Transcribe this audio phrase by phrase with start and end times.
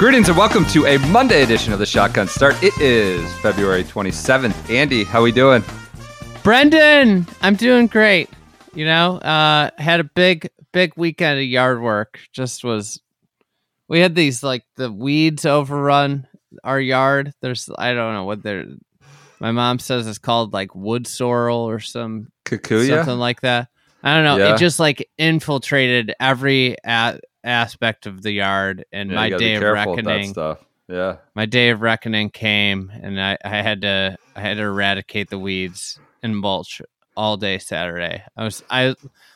[0.00, 2.56] Greetings and welcome to a Monday edition of the Shotgun Start.
[2.62, 4.70] It is February 27th.
[4.70, 5.62] Andy, how are we doing?
[6.42, 8.30] Brendan, I'm doing great.
[8.74, 12.18] You know, uh had a big big weekend of yard work.
[12.32, 13.02] Just was
[13.88, 16.26] we had these like the weeds overrun
[16.64, 17.34] our yard.
[17.42, 18.64] There's I don't know what they're
[19.38, 22.88] my mom says it's called like wood sorrel or some Kikuyu?
[22.88, 23.68] something like that.
[24.02, 24.38] I don't know.
[24.38, 24.54] Yeah.
[24.54, 29.38] It just like infiltrated every a- aspect of the yard and Yeah, my you gotta
[29.38, 30.64] be day of careful with that reckoning stuff.
[30.88, 31.16] Yeah.
[31.34, 35.38] my day of reckoning came and I, I had to I had to eradicate the
[35.38, 36.82] weeds and mulch
[37.16, 38.22] all day Saturday.
[38.36, 38.94] I was I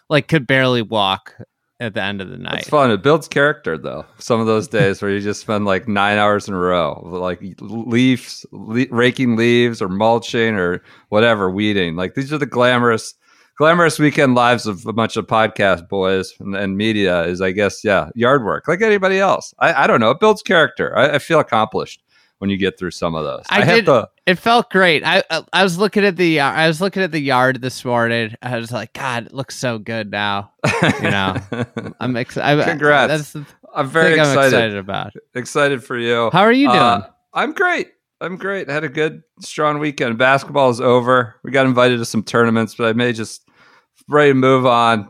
[0.08, 1.34] like could barely walk
[1.80, 2.60] at the end of the night.
[2.60, 2.90] It's fun.
[2.90, 4.06] It builds character, though.
[4.18, 7.40] Some of those days where you just spend like nine hours in a row, like
[7.60, 11.96] leaves, le- raking leaves, or mulching, or whatever, weeding.
[11.96, 13.14] Like these are the glamorous,
[13.56, 17.22] glamorous weekend lives of a bunch of podcast boys and, and media.
[17.24, 19.54] Is I guess, yeah, yard work, like anybody else.
[19.58, 20.10] I, I don't know.
[20.10, 20.96] It builds character.
[20.96, 22.02] I, I feel accomplished
[22.38, 23.44] when you get through some of those.
[23.48, 23.86] I, have did.
[23.86, 24.08] to.
[24.26, 25.04] It felt great.
[25.04, 28.34] I, I I was looking at the I was looking at the yard this morning.
[28.42, 30.52] I was like, God, it looks so good now.
[30.82, 31.36] You know,
[32.00, 32.64] I'm excited.
[32.64, 33.08] Congrats.
[33.08, 34.46] That's the I'm very thing I'm excited.
[34.46, 35.12] excited about.
[35.34, 36.30] excited for you.
[36.32, 36.78] How are you doing?
[36.78, 37.88] Uh, I'm great.
[38.20, 38.70] I'm great.
[38.70, 40.16] I Had a good, strong weekend.
[40.16, 41.34] Basketball is over.
[41.42, 43.43] We got invited to some tournaments, but I may just
[44.08, 45.08] ready to move on,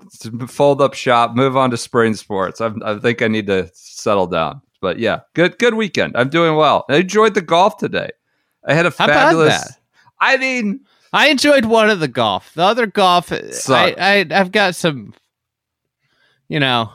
[0.48, 2.61] fold up shop, move on to spring sports.
[2.61, 4.61] I, I think I need to settle down.
[4.81, 6.16] But yeah, good, good weekend.
[6.16, 6.84] I'm doing well.
[6.88, 8.10] I enjoyed the golf today.
[8.66, 9.72] I had a How fabulous.
[10.21, 10.81] I mean,
[11.12, 12.53] I enjoyed one of the golf.
[12.54, 13.99] The other golf, I, Sucked.
[13.99, 15.15] I I've got some,
[16.49, 16.91] you know,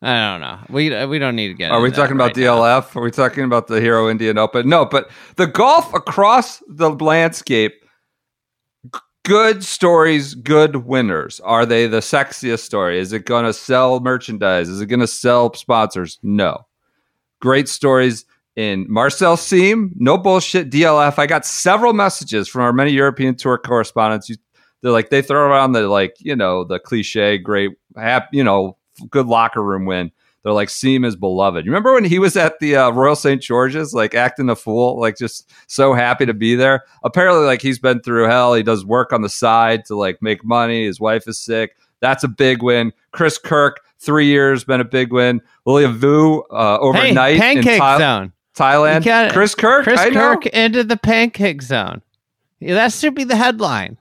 [0.00, 0.58] I don't know.
[0.68, 1.72] We we don't need to get.
[1.72, 2.56] Are we talking about right now.
[2.60, 2.94] DLF?
[2.94, 4.68] Are we talking about the Hero Indian Open?
[4.68, 7.84] No, but the golf across the landscape.
[9.24, 11.40] Good stories, good winners.
[11.40, 12.98] Are they the sexiest story?
[12.98, 14.68] Is it going to sell merchandise?
[14.68, 16.18] Is it going to sell sponsors?
[16.22, 16.66] No.
[17.40, 18.24] Great stories
[18.56, 21.18] in Marcel Siem, no bullshit DLF.
[21.18, 24.30] I got several messages from our many European tour correspondents.
[24.82, 27.72] They're like they throw around the like you know the cliche great
[28.32, 28.76] you know
[29.10, 30.10] good locker room win.
[30.44, 31.64] They're like Siem is beloved.
[31.66, 33.42] You remember when he was at the uh, Royal St.
[33.42, 36.84] George's, like acting a fool, like just so happy to be there.
[37.02, 38.54] Apparently, like he's been through hell.
[38.54, 40.86] He does work on the side to like make money.
[40.86, 41.76] His wife is sick.
[42.00, 42.92] That's a big win.
[43.10, 45.40] Chris Kirk, three years, been a big win.
[45.66, 48.32] Lilia Vu uh, Hey, overnight in pancake zone.
[48.56, 49.00] Thailand.
[49.00, 50.40] You gotta- Chris Kirk, Chris I know.
[50.52, 52.02] Into the pancake zone.
[52.60, 53.98] Yeah, that should be the headline.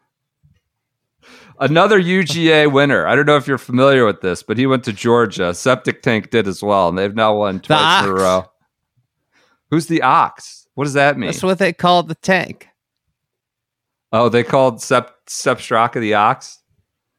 [1.60, 3.08] Another UGA winner.
[3.08, 5.54] I don't know if you're familiar with this, but he went to Georgia.
[5.54, 8.46] Septic Tank did as well, and they've now won twice in a row.
[9.72, 10.68] Who's the Ox?
[10.76, 11.30] What does that mean?
[11.32, 12.68] That's what they call the tank.
[14.14, 16.62] oh, they called Sepp Sepp Straka the Ox.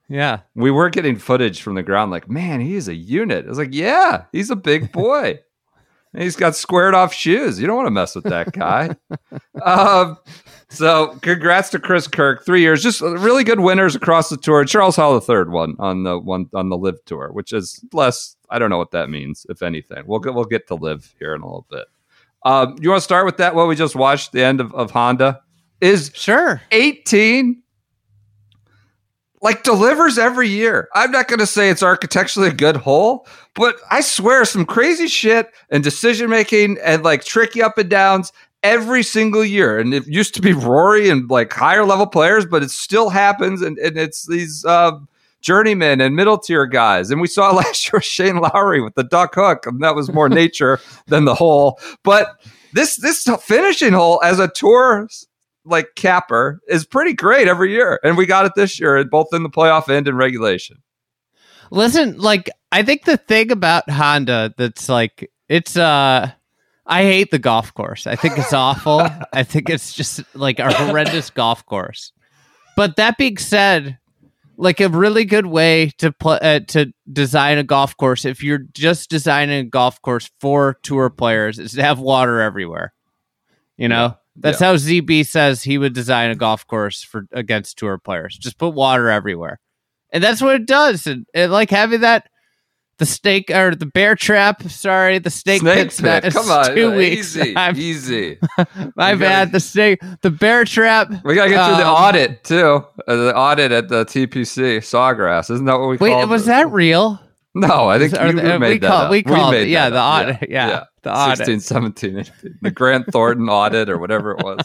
[0.08, 0.40] Yeah.
[0.54, 3.44] We were getting footage from the ground, like, man, he is a unit.
[3.44, 5.40] I was like, yeah, he's a big boy.
[6.16, 7.60] he's got squared off shoes.
[7.60, 8.96] You don't want to mess with that guy.
[9.62, 10.16] um,
[10.70, 12.44] so, congrats to Chris Kirk.
[12.44, 14.64] Three years, just really good winners across the tour.
[14.64, 18.36] Charles Howell, the third one on the one on the LIV tour, which is less.
[18.50, 20.04] I don't know what that means, if anything.
[20.06, 21.86] We'll get we'll get to LIV here in a little bit.
[22.44, 23.54] Um, you want to start with that?
[23.54, 25.40] What we just watched, the end of, of Honda,
[25.80, 26.60] is Sure.
[26.70, 27.62] 18
[29.40, 30.88] like delivers every year.
[30.94, 35.08] I'm not going to say it's architecturally a good hole, but I swear some crazy
[35.08, 38.32] shit and decision making and like tricky up and downs
[38.62, 39.78] every single year.
[39.78, 43.62] And it used to be Rory and like higher level players, but it still happens.
[43.62, 44.98] And, and it's these uh,
[45.40, 47.10] journeymen and middle tier guys.
[47.10, 50.28] And we saw last year Shane Lowry with the duck hook, and that was more
[50.28, 51.80] nature than the hole.
[52.02, 52.40] But
[52.72, 55.08] this this finishing hole as a tour
[55.68, 59.42] like capper is pretty great every year, and we got it this year, both in
[59.42, 60.82] the playoff and in regulation.
[61.70, 66.30] Listen, like I think the thing about Honda that's like it's uh
[66.86, 68.06] I hate the golf course.
[68.06, 69.00] I think it's awful.
[69.32, 72.12] I think it's just like a horrendous golf course.
[72.76, 73.98] But that being said,
[74.56, 78.64] like a really good way to play uh, to design a golf course if you're
[78.72, 82.92] just designing a golf course for tour players is to have water everywhere.
[83.76, 87.98] You know, That's how ZB says he would design a golf course for against tour
[87.98, 88.36] players.
[88.38, 89.60] Just put water everywhere,
[90.12, 91.06] and that's what it does.
[91.06, 92.28] And, and like having that,
[92.98, 94.62] the snake or the bear trap.
[94.64, 96.24] Sorry, the snake, Snake pit.
[96.24, 96.74] it's Come on.
[96.74, 97.36] two uh, weeks.
[97.36, 97.56] Easy.
[97.56, 98.38] I'm- Easy.
[98.96, 99.52] my We gotta- bad.
[99.52, 101.10] The snake, the bear trap.
[101.24, 102.84] We gotta get through the Um, audit too.
[103.06, 105.50] Uh, the audit at the TPC Sawgrass.
[105.50, 106.16] Isn't that what we call it?
[106.16, 106.46] Wait, was it?
[106.46, 107.20] that real?
[107.60, 109.10] No, I think you the- made we that call- up.
[109.10, 111.38] we call- made yeah, the audit, yeah, the audit.
[111.38, 112.58] 16, 17, 18.
[112.62, 114.60] the Grant Thornton audit or whatever it was.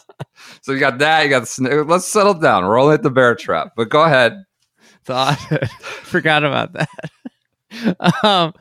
[0.62, 1.24] so you got that.
[1.24, 2.66] You got the Let's settle down.
[2.66, 4.44] We're only at the bear trap, but go ahead.
[5.06, 5.38] Thought
[6.04, 6.90] forgot about that.
[8.24, 8.54] um,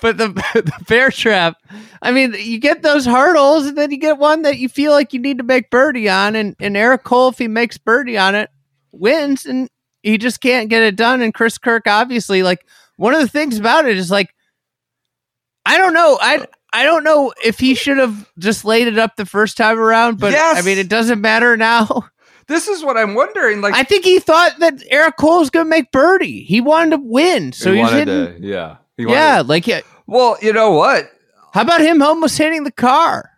[0.00, 1.56] but the the bear trap.
[2.02, 5.12] I mean, you get those hurdles, and then you get one that you feel like
[5.12, 8.34] you need to make birdie on, and and Eric Cole, if he makes birdie on
[8.34, 8.50] it,
[8.92, 9.68] wins, and
[10.02, 11.20] he just can't get it done.
[11.22, 12.66] And Chris Kirk, obviously, like
[12.96, 14.34] one of the things about it is like,
[15.66, 16.46] I don't know, I.
[16.72, 20.20] I don't know if he should have just laid it up the first time around,
[20.20, 20.56] but Yes!
[20.56, 21.88] I mean, it doesn't matter now.
[22.46, 23.60] This is what I'm wondering.
[23.60, 26.42] Like, I think he thought that Eric Cole was going to make birdie.
[26.42, 28.42] He wanted to win, so he he was wanted hitting.
[28.42, 28.76] to, yeah.
[28.96, 29.82] He yeah, to- like yeah.
[30.08, 31.10] well, you know what?
[31.54, 33.29] How about him almost hitting the car?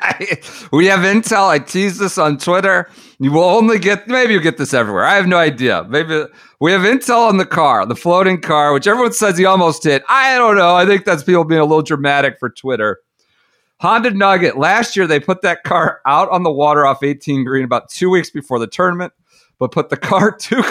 [0.72, 1.48] we have intel.
[1.48, 2.88] I tease this on Twitter.
[3.18, 5.04] You will only get maybe you get this everywhere.
[5.04, 5.84] I have no idea.
[5.88, 6.24] Maybe
[6.60, 10.02] we have intel on the car, the floating car, which everyone says he almost hit.
[10.08, 10.74] I don't know.
[10.74, 13.00] I think that's people being a little dramatic for Twitter.
[13.80, 14.58] Honda Nugget.
[14.58, 18.10] Last year they put that car out on the water off 18 green about two
[18.10, 19.12] weeks before the tournament,
[19.58, 20.62] but put the car too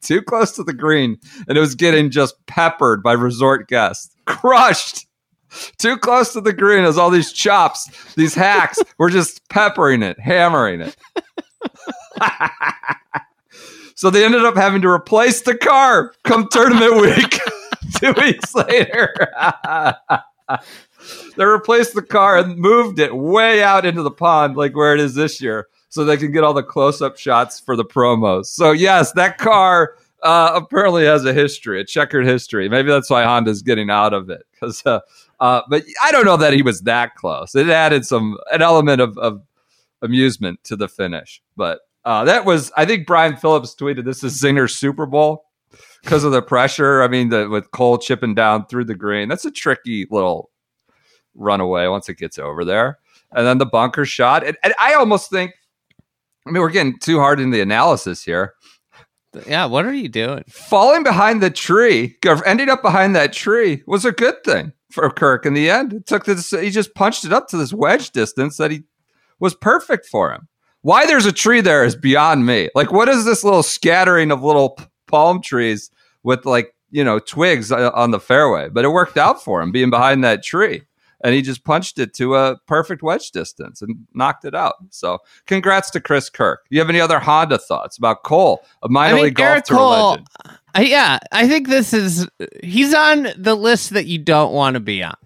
[0.00, 1.18] too close to the green,
[1.48, 5.07] and it was getting just peppered by resort guests, crushed
[5.78, 10.18] too close to the green as all these chops, these hacks were just peppering it,
[10.18, 10.96] hammering it.
[13.94, 17.40] so they ended up having to replace the car come tournament week
[17.98, 19.14] two weeks later.
[21.36, 25.00] they replaced the car and moved it way out into the pond, like where it
[25.00, 28.46] is this year, so they can get all the close up shots for the promos.
[28.46, 32.68] So, yes, that car uh, apparently has a history, a checkered history.
[32.68, 34.42] Maybe that's why Honda's getting out of it.
[34.52, 35.00] Because, uh,
[35.40, 37.54] uh, but I don't know that he was that close.
[37.54, 39.42] It added some an element of, of
[40.02, 41.42] amusement to the finish.
[41.56, 45.44] But uh, that was, I think Brian Phillips tweeted this is Zinger's Super Bowl
[46.02, 47.02] because of the pressure.
[47.02, 50.50] I mean, the, with Cole chipping down through the green, that's a tricky little
[51.34, 52.98] runaway once it gets over there.
[53.32, 54.44] And then the bunker shot.
[54.44, 55.52] And, and I almost think,
[56.46, 58.54] I mean, we're getting too hard in the analysis here.
[59.46, 60.44] Yeah, what are you doing?
[60.48, 62.16] Falling behind the tree,
[62.46, 65.92] ending up behind that tree was a good thing for Kirk in the end.
[65.92, 68.84] It took this, he just punched it up to this wedge distance that he
[69.38, 70.48] was perfect for him.
[70.82, 72.70] Why there's a tree there is beyond me.
[72.74, 75.90] Like, what is this little scattering of little palm trees
[76.22, 78.68] with like, you know, twigs uh, on the fairway?
[78.70, 80.82] But it worked out for him being behind that tree.
[81.22, 84.74] And he just punched it to a perfect wedge distance and knocked it out.
[84.90, 86.64] So, congrats to Chris Kirk.
[86.70, 89.64] You have any other Honda thoughts about Cole, a minor I mean, league golf Eric
[89.64, 90.10] tour Cole.
[90.10, 90.28] legend?
[90.74, 92.28] I, yeah, I think this is
[92.62, 95.16] he's on the list that you don't want to be on.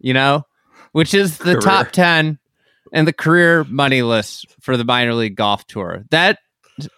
[0.00, 0.44] You know,
[0.92, 1.60] which is the Career.
[1.60, 2.38] top ten
[2.92, 6.04] and the career money list for the minor league golf tour.
[6.10, 6.38] That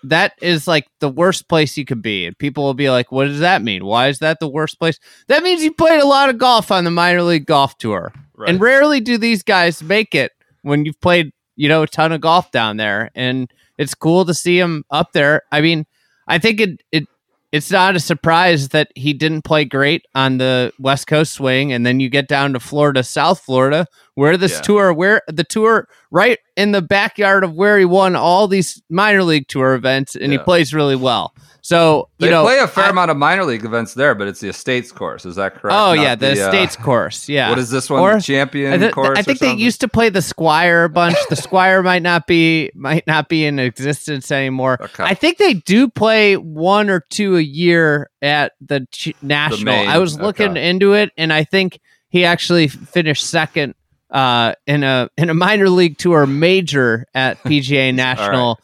[0.05, 2.27] that is like the worst place you could be.
[2.27, 3.85] And people will be like, what does that mean?
[3.85, 4.99] Why is that the worst place?
[5.29, 8.13] That means you played a lot of golf on the minor league golf tour.
[8.49, 10.33] And rarely do these guys make it
[10.63, 13.11] when you've played, you know, a ton of golf down there.
[13.15, 15.43] And it's cool to see him up there.
[15.53, 15.87] I mean,
[16.27, 17.05] I think it it
[17.53, 21.85] it's not a surprise that he didn't play great on the West Coast swing, and
[21.85, 23.87] then you get down to Florida, South Florida,
[24.21, 24.61] where this Yeah.
[24.61, 29.23] tour, where the tour right in the backyard of where he won all these minor
[29.25, 31.33] league tour events, and he plays really well.
[31.63, 34.29] So you They know, play a fair I- amount of minor league events there, but
[34.29, 35.25] it's the Estates course.
[35.25, 35.75] Is that correct?
[35.75, 37.29] Oh Not yeah, the, uh, course.
[37.31, 37.49] Yeah.
[37.49, 38.01] What is this one?
[38.01, 39.19] Or- Champion I, th- course?
[39.19, 41.17] I think they used to play the Squire a bunch.
[41.31, 44.79] The Squire might not be might not be in existence anymore.
[44.83, 45.03] Okay.
[45.05, 49.65] I think they do play one or two a year at the ch- national.
[49.65, 50.69] main, I was looking okay.
[50.69, 53.75] into it, and I think he actually finished second
[54.11, 58.61] uh, in a in a minor league tour major at PGA National.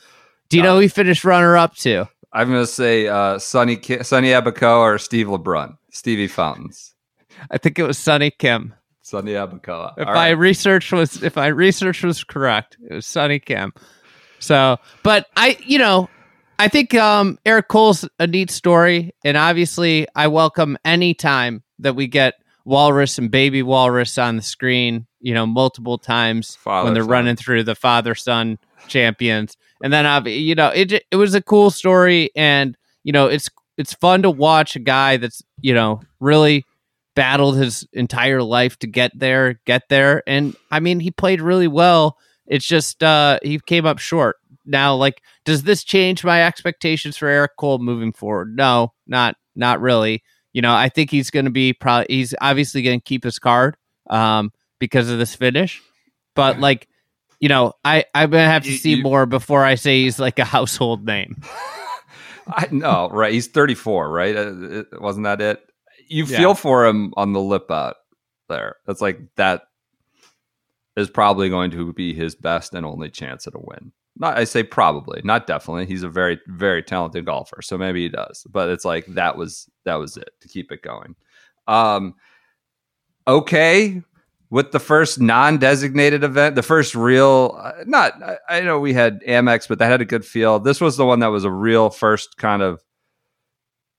[0.48, 2.08] Do you know who he finished runner up to?
[2.32, 6.94] I'm going to say uh, Sonny Ki- Sonny Abacoa or Steve LeBrun, Stevie Fountains,
[7.50, 8.74] I think it was Sonny Kim.
[9.02, 9.94] Sonny Abacoa.
[9.96, 10.30] If right.
[10.30, 13.72] research was if my research was correct, it was Sonny Kim.
[14.38, 16.08] So, but I, you know,
[16.58, 21.94] I think um, Eric Cole's a neat story, and obviously, I welcome any time that
[21.94, 22.34] we get
[22.66, 25.06] Walrus and Baby Walrus on the screen.
[25.20, 27.10] You know, multiple times Father, when they're son.
[27.10, 28.58] running through the father son
[28.88, 33.26] champions, and then uh, you know, it it was a cool story, and you know,
[33.26, 36.64] it's it's fun to watch a guy that's you know really
[37.14, 40.22] battled his entire life to get there, get there.
[40.26, 42.18] And I mean, he played really well.
[42.46, 44.36] It's just uh he came up short.
[44.64, 48.56] Now, like, does this change my expectations for Eric Cole moving forward?
[48.56, 50.22] No, not not really.
[50.56, 53.38] You know, I think he's going to be probably he's obviously going to keep his
[53.38, 53.76] card
[54.08, 55.82] um because of this finish.
[56.34, 56.88] But like,
[57.40, 60.04] you know, I I'm going to have to You- see you- more before I say
[60.04, 61.36] he's like a household name.
[62.48, 63.32] I know, right?
[63.34, 64.34] He's 34, right?
[64.36, 65.60] Uh, wasn't that it?
[66.08, 66.38] You Yeah.
[66.38, 67.96] feel for him on the lip out
[68.48, 68.76] there.
[68.86, 69.64] That's like that
[70.96, 73.92] is probably going to be his best and only chance at a win.
[74.18, 75.86] Not, I say probably, not definitely.
[75.86, 78.46] He's a very, very talented golfer, so maybe he does.
[78.50, 81.14] But it's like that was that was it to keep it going.
[81.68, 82.14] Um,
[83.28, 84.02] okay,
[84.48, 89.20] with the first non-designated event, the first real, uh, not I, I know we had
[89.22, 90.60] Amex, but that had a good feel.
[90.60, 92.82] This was the one that was a real first kind of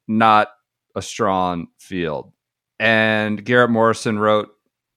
[0.08, 0.50] not
[0.96, 2.32] a strong field.
[2.80, 4.50] And Garrett Morrison wrote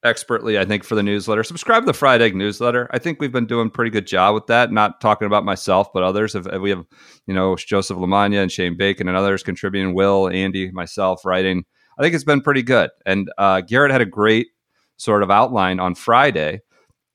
[0.04, 1.42] expertly, I think, for the newsletter.
[1.42, 2.88] Subscribe to the Fried Egg newsletter.
[2.90, 4.72] I think we've been doing pretty good job with that.
[4.72, 6.32] Not talking about myself, but others.
[6.32, 6.84] Have, we have,
[7.26, 9.94] you know, Joseph Lamagna and Shane Bacon and others contributing.
[9.94, 11.64] Will, Andy, myself writing.
[11.98, 12.90] I think it's been pretty good.
[13.04, 14.48] And uh, Garrett had a great
[14.96, 16.60] sort of outline on Friday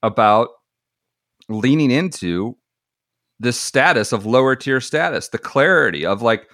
[0.03, 0.49] about
[1.49, 2.57] leaning into
[3.39, 6.49] this status of lower tier status, the clarity of like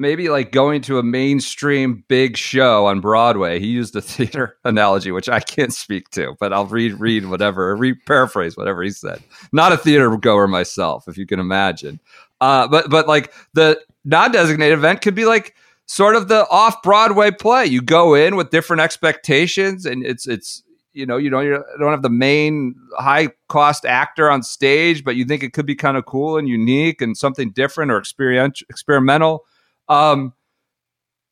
[0.00, 3.60] maybe like going to a mainstream big show on Broadway.
[3.60, 7.76] He used a theater analogy, which I can't speak to, but I'll read read whatever,
[7.76, 9.22] re paraphrase whatever he said.
[9.52, 12.00] Not a theater goer myself, if you can imagine.
[12.40, 15.54] Uh, but but like the non-designated event could be like
[15.84, 17.66] sort of the off Broadway play.
[17.66, 20.62] You go in with different expectations, and it's it's
[20.94, 25.16] you know you don't you don't have the main high cost actor on stage, but
[25.16, 28.66] you think it could be kind of cool and unique and something different or experiential
[28.70, 29.44] experimental.
[29.90, 30.32] Um,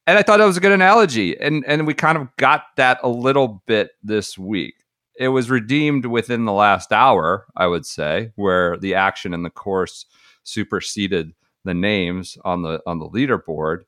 [0.06, 2.98] and I thought that was a good analogy, and and we kind of got that
[3.02, 4.74] a little bit this week.
[5.18, 9.50] It was redeemed within the last hour, I would say, where the action and the
[9.50, 10.06] course
[10.44, 11.32] superseded
[11.64, 13.82] the names on the on the leaderboard.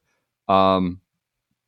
[0.49, 1.01] Um,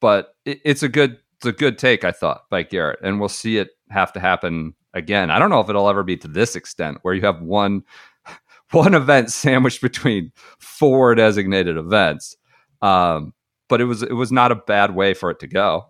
[0.00, 3.28] but it, it's a good it's a good take, I thought, by Garrett, and we'll
[3.28, 5.30] see it have to happen again.
[5.30, 7.85] I don't know if it'll ever be to this extent where you have one
[8.71, 12.37] one event sandwiched between four designated events.
[12.83, 13.33] Um,
[13.69, 15.87] but it was it was not a bad way for it to go.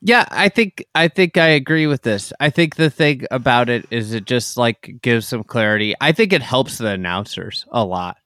[0.00, 2.32] Yeah, I think I think I agree with this.
[2.38, 5.94] I think the thing about it is it just like gives some clarity.
[6.00, 8.16] I think it helps the announcers a lot.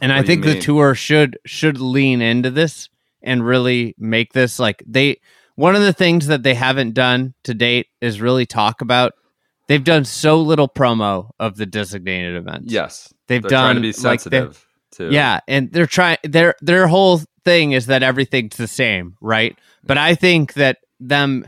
[0.00, 2.88] And I What you think the tour should should lean into this
[3.22, 5.20] and really make this like they
[5.54, 9.14] one of the things that they haven't done to date is really talk about
[9.66, 12.72] they've done so little promo of the designated events.
[12.72, 14.54] Yes, They've They're trying to done, be like,
[14.96, 18.68] they- sensitive to Yeah, and they're trying their their whole thing is that everything's the
[18.68, 19.58] same, right?
[19.84, 21.46] But I think that them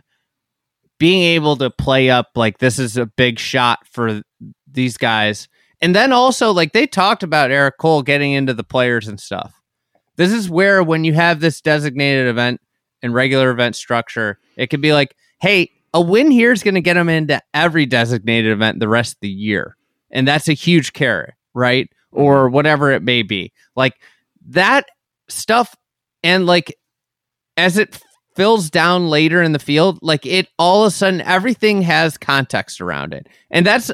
[0.98, 4.22] being able to play up like this is a big shot for
[4.70, 5.48] these guys.
[5.80, 9.54] And then also like they talked about Eric Cole getting into the players and stuff.
[10.16, 12.60] This is where when you have this designated event
[13.02, 16.82] and regular event structure, it could be like, hey, a win here is going to
[16.82, 19.76] get them into every designated event the rest of the year.
[20.10, 21.88] And that's a huge carrot, right?
[22.12, 22.54] Or mm-hmm.
[22.54, 23.52] whatever it may be.
[23.76, 23.94] Like
[24.48, 24.86] that
[25.28, 25.74] stuff
[26.22, 26.76] and like
[27.56, 28.00] as it
[28.36, 32.80] fills down later in the field, like it all of a sudden everything has context
[32.80, 33.26] around it.
[33.50, 33.90] And that's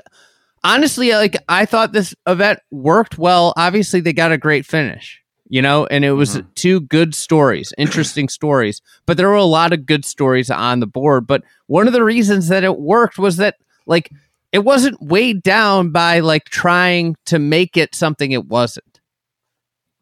[0.63, 3.53] honestly like I thought this event worked well.
[3.57, 6.49] Obviously they got a great finish, you know, and it was mm-hmm.
[6.55, 8.83] two good stories, interesting stories.
[9.07, 12.05] But there were a lot of good stories on the board, but one of the
[12.05, 13.57] reasons that it worked was that
[13.87, 14.11] like
[14.53, 19.01] it wasn't weighed down by like trying to make it something it wasn't.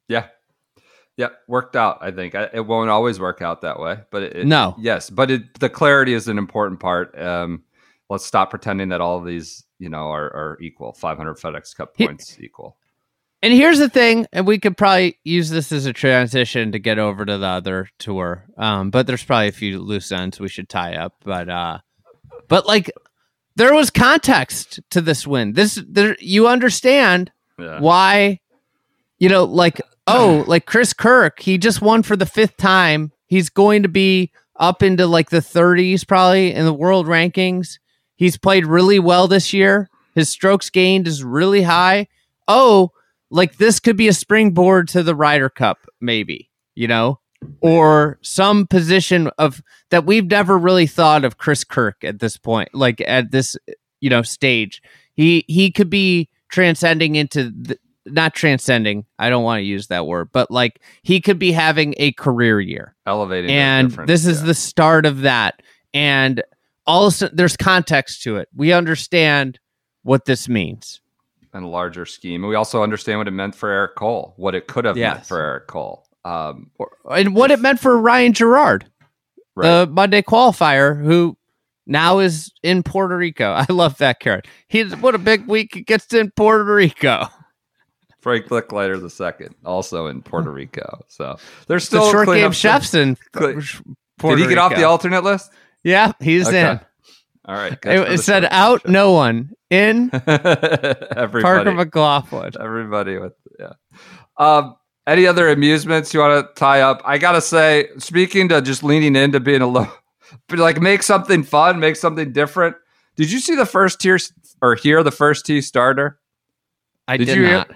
[0.09, 0.27] Yeah.
[1.17, 1.99] Yeah, worked out.
[2.01, 4.75] I think I, it won't always work out that way, but it, No.
[4.79, 7.17] yes, but it, the clarity is an important part.
[7.17, 7.63] Um,
[8.11, 10.93] let's stop pretending that all of these, you know, are, are equal.
[10.93, 12.77] Five hundred FedEx Cup He- points equal.
[13.43, 16.99] And here's the thing, and we could probably use this as a transition to get
[16.99, 18.47] over to the other tour.
[18.57, 21.15] Um, but there's probably a few loose ends we should tie up.
[21.23, 21.79] But uh,
[22.49, 22.91] but like
[23.57, 25.53] there was context to this win.
[25.53, 27.81] This there you understand Yeah.
[27.81, 28.41] why
[29.19, 33.13] you know like oh like chris kirk he just won for the fifth time.
[33.27, 37.79] He's going to be up into like the 30s probably in the world rankings.
[38.17, 39.89] He's played really well this year.
[40.15, 42.09] His strokes gained is really high.
[42.47, 42.91] Oh
[43.31, 47.19] like this could be a springboard to the ryder cup maybe you know
[47.61, 52.69] or some position of that we've never really thought of chris kirk at this point
[52.75, 53.57] like at this
[54.01, 54.83] you know stage
[55.15, 59.05] he he could be transcending into the, not transcending.
[59.19, 62.61] I don't want to use that word, but like he could be having a career
[62.61, 63.51] year, Elevating.
[63.51, 64.47] and this is yeah.
[64.47, 65.63] the start of that.
[65.93, 66.43] And
[66.87, 68.49] all of a sudden, there's context to it.
[68.55, 69.59] We understand
[70.03, 71.01] what this means.
[71.53, 72.43] and a larger scheme.
[72.43, 75.25] And we also understand what it meant for Eric Cole, what it could have meant
[75.27, 76.04] for Eric Cole.
[76.25, 76.71] Um,
[77.11, 78.87] and what it meant for Ryan Gerard,
[79.55, 79.69] right.
[79.85, 81.37] the Monday qualifier, who
[81.87, 83.53] now is in Puerto Rico.
[83.53, 84.51] I love that character.
[84.69, 87.27] He's what a big week he gets in Puerto Rico.
[88.21, 91.05] Frank Lickliter the second, also in Puerto Rico.
[91.09, 91.37] So
[91.69, 93.61] there's The still short game chefs in Cle-
[94.19, 95.53] Puerto Did he get off the alternate list?
[95.83, 96.71] Yeah, he's Okay.
[96.71, 96.81] in.
[97.45, 97.73] All right.
[97.85, 100.09] It, it said out, no one in.
[100.15, 101.43] Everybody.
[101.43, 102.59] Parker McLachlin.
[102.59, 103.75] Everybody with yeah.
[104.39, 104.77] Um,
[105.07, 107.03] any other amusements you want to tie up?
[107.05, 109.87] I gotta say, speaking to just leaning into being a low,
[110.49, 112.77] but like make something fun, make something different.
[113.17, 114.19] Did you see the first tier
[114.63, 116.19] or hear the first tee starter?
[117.07, 117.71] I Did did, you hear- not.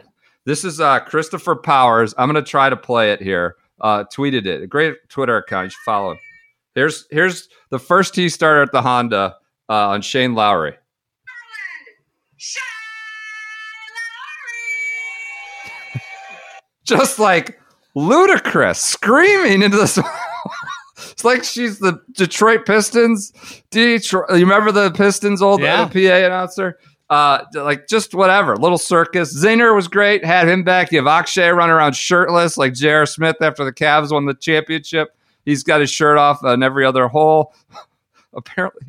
[0.44, 2.14] This is uh, Christopher Powers.
[2.16, 3.56] I'm gonna try to play it here.
[3.80, 4.62] Uh, tweeted it.
[4.62, 5.66] A great Twitter account.
[5.66, 6.18] You should follow him.
[6.74, 9.36] Here's here's the first tee starter at the Honda
[9.68, 10.74] uh, on Shane Lowry.
[16.88, 17.60] Just like
[17.94, 19.98] ludicrous, screaming into this.
[20.96, 23.32] it's like she's the Detroit Pistons.
[23.70, 24.30] Detroit.
[24.30, 25.86] You remember the Pistons old Yeah.
[25.86, 26.78] PA announcer?
[27.10, 29.36] Uh, like just whatever, little circus.
[29.36, 30.24] Zinger was great.
[30.24, 30.90] Had him back.
[30.90, 33.04] You have Akshay running around shirtless like J.R.
[33.04, 35.08] Smith after the Cavs won the championship.
[35.44, 37.54] He's got his shirt off on every other hole.
[38.34, 38.86] apparently,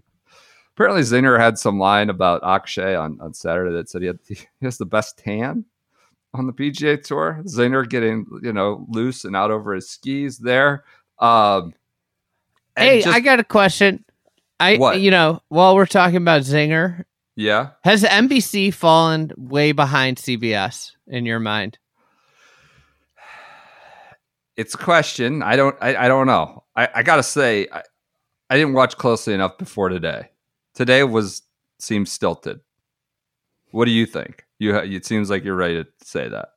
[0.73, 4.37] apparently Zinger had some line about Akshay on, on Saturday that said he had he
[4.61, 5.65] has the best tan
[6.33, 7.41] on the PGA Tour.
[7.45, 10.83] Zinger getting you know loose and out over his skis there.
[11.19, 11.73] Um,
[12.77, 14.05] Hey, just- I got a question.
[14.61, 14.99] I, What?
[15.01, 17.03] you know, while we're talking about Zinger,
[17.35, 17.69] yeah.
[17.83, 21.77] has NBC fallen way behind CBS in your mind?
[24.57, 25.41] it's a question.
[25.41, 25.75] I don't.
[25.81, 26.63] I, I don't know.
[26.75, 27.83] I, I gotta say, I,
[28.49, 30.29] I didn't watch closely enough before today.
[30.73, 31.41] Today was
[31.79, 32.59] seems stilted.
[33.71, 34.43] What do you think?
[34.59, 34.73] You.
[34.73, 36.49] ha- It seems like you're ready to say that.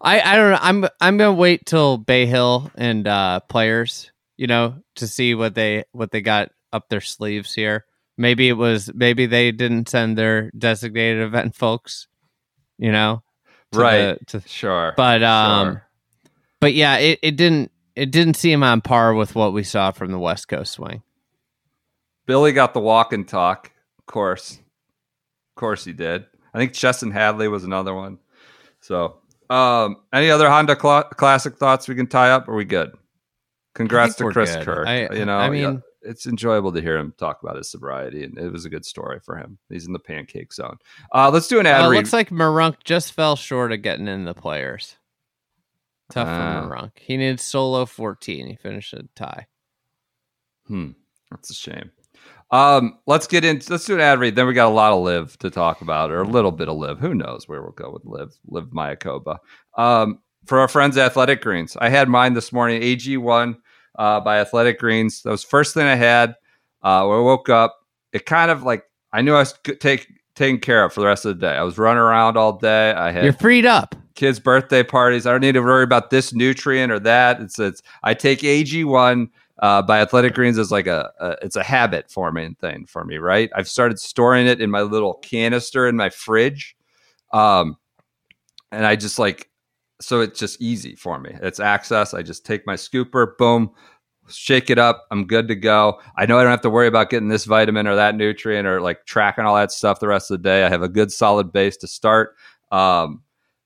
[0.00, 0.58] I, I don't know.
[0.60, 5.54] I'm I'm gonna wait till Bay Hill and uh, players, you know, to see what
[5.54, 7.84] they what they got up their sleeves here.
[8.16, 12.08] Maybe it was maybe they didn't send their designated event folks,
[12.78, 13.22] you know,
[13.72, 14.18] to Right.
[14.18, 14.94] the- to, Sure.
[14.96, 15.86] but um, Sure.
[16.60, 20.12] but yeah, it, it didn't it didn't seem on par with what we saw from
[20.12, 21.02] the West Coast swing.
[22.26, 23.70] Billy got the walk and talk.
[23.98, 26.24] Of course, of course he did.
[26.54, 28.18] I think Chesson Hadley was another one.
[28.80, 29.18] So,
[29.50, 32.48] um, any other Honda cla classic thoughts we can tie up?
[32.48, 32.92] Are we good?
[33.74, 34.64] Congrats to Chris good.
[34.64, 34.88] Kirk.
[34.88, 38.24] I- you know, I yeah, mean- it's enjoyable to hear him talk about his sobriety,
[38.24, 39.58] and it was a good story for him.
[39.68, 40.78] He's in the pancake zone.
[41.12, 44.24] Uh, let's do an ad Uh, looks like Marunk just fell short of getting in
[44.24, 44.96] the players.
[46.10, 46.62] Tough Ah.
[46.62, 46.92] for Marunk.
[46.98, 48.46] He needed solo 14.
[48.46, 49.46] He finished a tie.
[50.66, 50.92] Hmm,
[51.30, 51.90] that's a shame.
[52.50, 54.34] Um, let's get into let's do an ad read.
[54.34, 56.76] Then we got a lot of LIV to talk about, or a little bit of
[56.76, 56.98] LIV.
[56.98, 58.32] Who knows where we'll go with LIV?
[58.48, 59.38] LIV Mayakoba.
[59.76, 62.82] Um, for our friends at Athletic Greens, I had mine this morning.
[62.82, 63.56] AG one
[63.98, 65.22] uh, by Athletic Greens.
[65.22, 66.34] That was first thing I had.
[66.82, 67.76] Uh, when I woke up,
[68.12, 71.24] it kind of like I knew I was take taken care of for the rest
[71.24, 71.52] of the day.
[71.54, 72.92] I was running around all day.
[72.92, 73.94] I had You're freed up.
[74.14, 75.26] kids' birthday parties.
[75.26, 77.40] I don't need to worry about this nutrient or that.
[77.40, 79.28] It's it's I take AG one
[79.60, 83.18] uh, by Athletic Greens is like a, a it's a habit forming thing for me.
[83.18, 86.76] Right, I've started storing it in my little canister in my fridge,
[87.32, 87.76] um,
[88.72, 89.50] and I just like
[90.00, 91.36] so it's just easy for me.
[91.42, 92.14] It's access.
[92.14, 93.70] I just take my scooper, boom.
[94.28, 95.06] Shake it up.
[95.10, 96.00] I'm good to go.
[96.16, 98.80] I know I don't have to worry about getting this vitamin or that nutrient or
[98.80, 100.64] like tracking all that stuff the rest of the day.
[100.64, 102.36] I have a good solid base to start.
[102.70, 103.22] Um,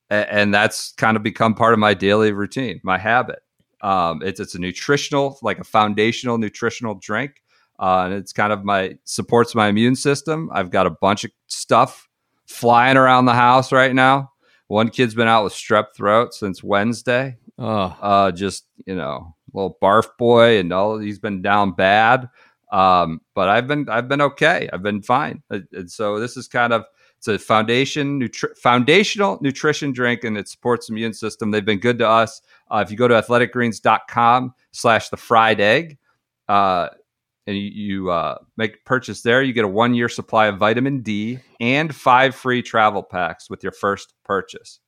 [0.09, 3.39] a- and that's kind of become part of my daily routine, my habit.
[3.85, 7.43] Um, it's it's a nutritional, like a foundational nutritional drink,
[7.79, 10.49] uh, and it's kind of my supports my immune system.
[10.51, 12.09] I've got a bunch of stuff
[12.47, 14.31] flying around the house right now.
[14.67, 17.37] One kid's been out with strep throat since Wednesday.
[17.59, 22.27] Oh, Uh, just you know, little barf boy, and all he's been down bad.
[22.71, 24.67] Um, but I've been I've been okay.
[24.73, 25.43] I've been fine.
[25.51, 26.85] Uh, And so this is kind of
[27.17, 31.51] it's a foundation nutri- foundational nutrition drink, and it supports the immune system.
[31.51, 32.41] They've been good to us.
[32.69, 35.97] Uh, if you go to athleticgreens.com slash the fried egg,
[36.47, 36.89] uh,
[37.47, 41.01] and you, you uh, make purchase there, you get a one year supply of vitamin
[41.01, 44.79] D and five free travel packs with your first purchase.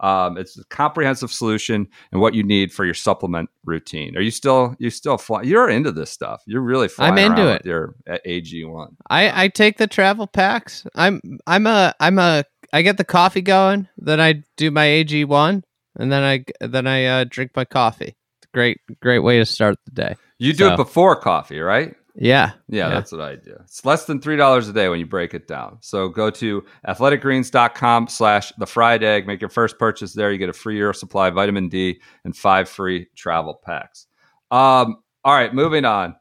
[0.00, 4.16] Um, it's a comprehensive solution and what you need for your supplement routine.
[4.16, 5.42] Are you still you still fly?
[5.42, 6.42] You're into this stuff.
[6.46, 7.54] You're really flying I'm into it.
[7.58, 8.96] with your AG one.
[9.10, 10.86] I I take the travel packs.
[10.94, 15.24] I'm I'm a I'm a I get the coffee going, then I do my AG
[15.24, 15.64] one,
[15.98, 18.14] and then I then I uh, drink my coffee.
[18.40, 20.16] It's a great great way to start the day.
[20.38, 21.94] You do So- it before coffee, right?
[22.20, 23.56] Yeah, Yeah, that's what I do.
[23.60, 25.78] It's less than three dollars a day when you break it down.
[25.80, 29.28] So go to athleticgreens.com slash the fried egg.
[29.28, 30.32] Make your first purchase there.
[30.32, 34.08] You get a free year supply of vitamin D and five free travel packs.
[34.50, 36.16] Um, all right, moving on.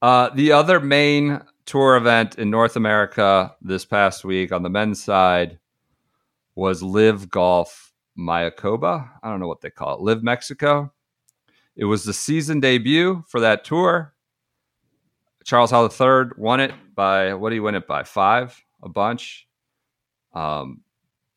[0.00, 5.02] Uh, the other main tour event in North America this past week on the men's
[5.02, 5.58] side
[6.54, 9.08] was LIV Golf Mayakoba.
[9.22, 10.00] I don't know what they call it.
[10.00, 10.92] LIV Mexico.
[11.76, 14.14] It was the season debut for that tour.
[15.48, 18.02] Charles Howell III won it by what do you win it by?
[18.02, 19.48] Five, a bunch.
[20.34, 20.82] Um,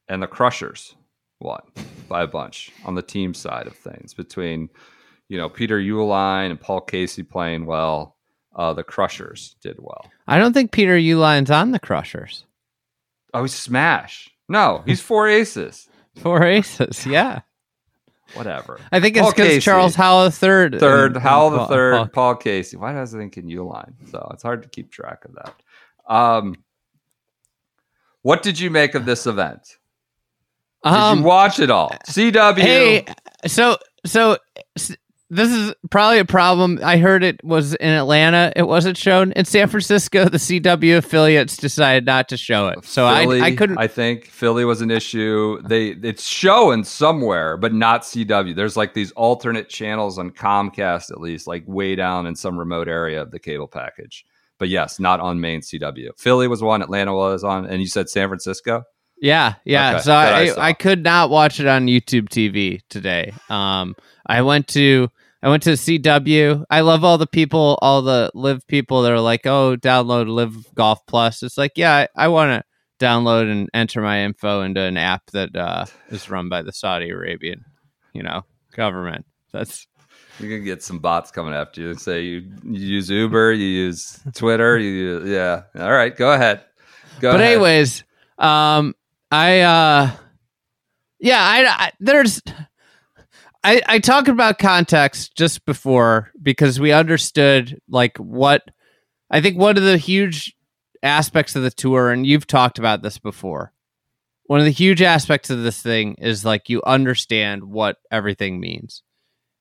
[0.10, 0.95] and the Crushers
[1.39, 1.62] won
[2.10, 4.67] by a bunch on the team side of things between,
[5.30, 8.17] you know, Peter Uihlein and Paul Casey playing well.
[8.54, 10.12] Uh, the Crushers did well.
[10.28, 12.43] I don't think Peter Uihlein's on the Crushers.
[13.34, 14.30] Oh, he's smash.
[14.50, 15.88] No, he's four aces.
[16.17, 17.39] Four aces, yeah.
[18.34, 18.80] Whatever.
[18.91, 22.36] I think it's because Charles Howell the third, and- Howell the Paul- third, Paul- Paul
[22.36, 22.78] Casey.
[22.78, 23.94] Why does I think in Uihlein?
[24.10, 25.54] So it's hard to keep track of that.
[26.13, 26.56] Um,
[28.22, 29.78] what did you make of this event?
[30.84, 31.91] Did Um, you watch it all?
[32.08, 32.60] CW.
[32.62, 33.06] Hey,
[33.48, 34.38] so so
[35.34, 36.78] this is probably a problem.
[36.84, 38.52] I heard it was in Atlanta.
[38.54, 40.28] It wasn't shown in San Francisco.
[40.28, 43.78] The CW affiliates decided not to show it, so Philly, I I couldn't.
[43.78, 45.62] I think Philly was an issue.
[45.63, 48.54] They it's showing somewhere, but not CW.
[48.54, 52.89] There's like these alternate channels on Comcast, at least, like way down in some remote
[52.89, 54.26] area of the cable package.
[54.60, 56.10] But yes, not on main CW.
[56.20, 58.84] Philly was one, Atlanta was on, and you said San Francisco.
[59.22, 59.91] yeah, yeah.
[59.91, 60.67] Okay, so I I.
[60.67, 63.34] I could not watch it on YouTube TV today.
[63.50, 63.96] Um,
[64.28, 65.10] I went to
[65.44, 66.66] I went to CW.
[66.70, 70.74] I love all the people, all the LIV people that are like, oh, download LIV
[70.76, 71.42] Golf Plus.
[71.42, 75.24] It's like, yeah, I, I want to download and enter my info into an app
[75.32, 77.66] that uh, is run by the Saudi Arabian,
[78.14, 78.44] you know,
[78.76, 79.26] government.
[79.52, 79.88] That's
[80.40, 81.94] you can get some bots coming after you.
[81.96, 85.64] Say you, you use Uber, you use Twitter, you use, yeah.
[85.76, 86.64] All right, go ahead.
[87.20, 87.54] Go but ahead.
[87.54, 88.04] anyways,
[88.38, 88.94] um,
[89.32, 90.12] I uh,
[91.20, 92.42] yeah, I, I there's.
[93.63, 98.63] I, I talked about context just before because we understood like what
[99.30, 100.56] I think one of the huge
[101.04, 103.74] aspects of the tour, and you've talked about this before.
[104.45, 109.04] One of the huge aspects of this thing is like you understand what everything means,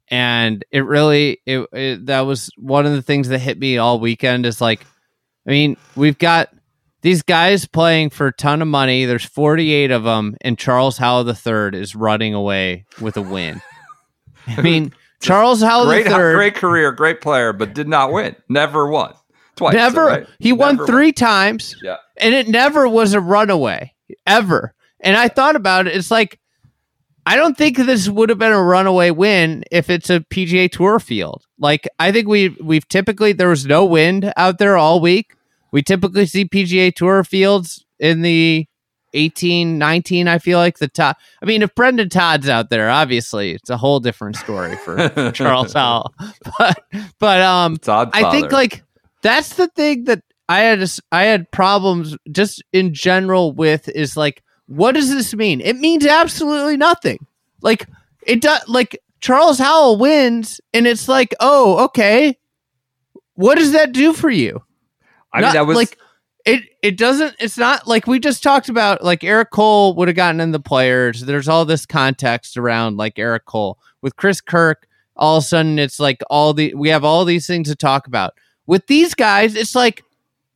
[0.09, 4.01] and it really it, it that was one of the things that hit me all
[4.01, 4.47] weekend.
[4.47, 4.85] Is like,
[5.47, 6.49] I mean, we've got
[7.03, 9.05] these guys playing for a ton of money.
[9.05, 13.61] There's 48 of them, and Charles Howell III is running away with a win.
[14.57, 18.37] I mean, Charles Howell great, III great career, great player, but did not win.
[18.49, 19.15] Never won.
[19.57, 19.75] Twice.
[19.75, 20.27] never right?
[20.39, 21.97] he won Never three times, Yeah.
[22.17, 23.93] and it never was a runaway
[24.27, 24.75] ever.
[25.01, 25.95] And I thought about it.
[25.97, 26.39] It's like
[27.27, 30.99] I don't think this would have been a runaway win if it's a PGA Tour
[30.99, 31.45] field.
[31.59, 35.35] Like I think we we've typically there was no wind out there all week.
[35.73, 38.67] We typically see PGA Tour fields in the
[39.13, 41.19] 18, 19, I feel like the top.
[41.43, 45.73] I mean, if Brendon Todd's out there, obviously it's a whole different story for Charles
[45.73, 46.15] Howell.
[46.59, 46.85] But
[47.19, 48.83] but um I think like
[49.23, 54.43] that's the thing that I had I had problems just in general with is like
[54.67, 55.61] what does this mean?
[55.61, 57.27] It means absolutely nothing.
[57.61, 57.89] Like
[58.27, 62.39] it does like Charles Howell wins and it's like, "Oh, okay.
[63.35, 64.63] What does that do for you?"
[65.33, 65.99] I mean, that was like
[66.51, 70.17] it it doesn't it's not like we just talked about like Eric Cole would have
[70.17, 71.23] gotten in the players.
[71.23, 73.79] There's all this context around like Eric Cole.
[74.03, 77.47] With Chris Kirk, all of a sudden it's like all the we have all these
[77.47, 78.35] things to talk about.
[78.67, 80.03] With these guys, it's like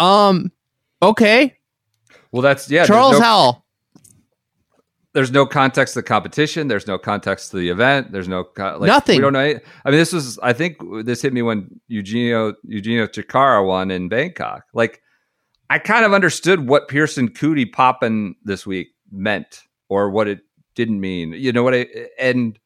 [0.00, 0.50] um
[1.02, 1.56] okay,
[2.34, 2.84] well, that's yeah.
[2.84, 3.64] Charles no- Howell.
[5.12, 6.66] there's no context to the competition.
[6.66, 8.10] There's no context to the event.
[8.10, 9.18] There's no like, Nothing.
[9.18, 9.38] We don't know.
[9.38, 10.36] Any, I mean, this was.
[10.42, 14.64] I think this hit me when Eugenio Eugenio Chacarra won in Bangkok.
[14.74, 15.00] Like,
[15.70, 20.40] I kind of understood what Pearson Coody popping this week meant, or what it
[20.74, 21.32] didn't mean.
[21.32, 21.74] You know what?
[21.74, 21.86] I
[22.18, 22.58] and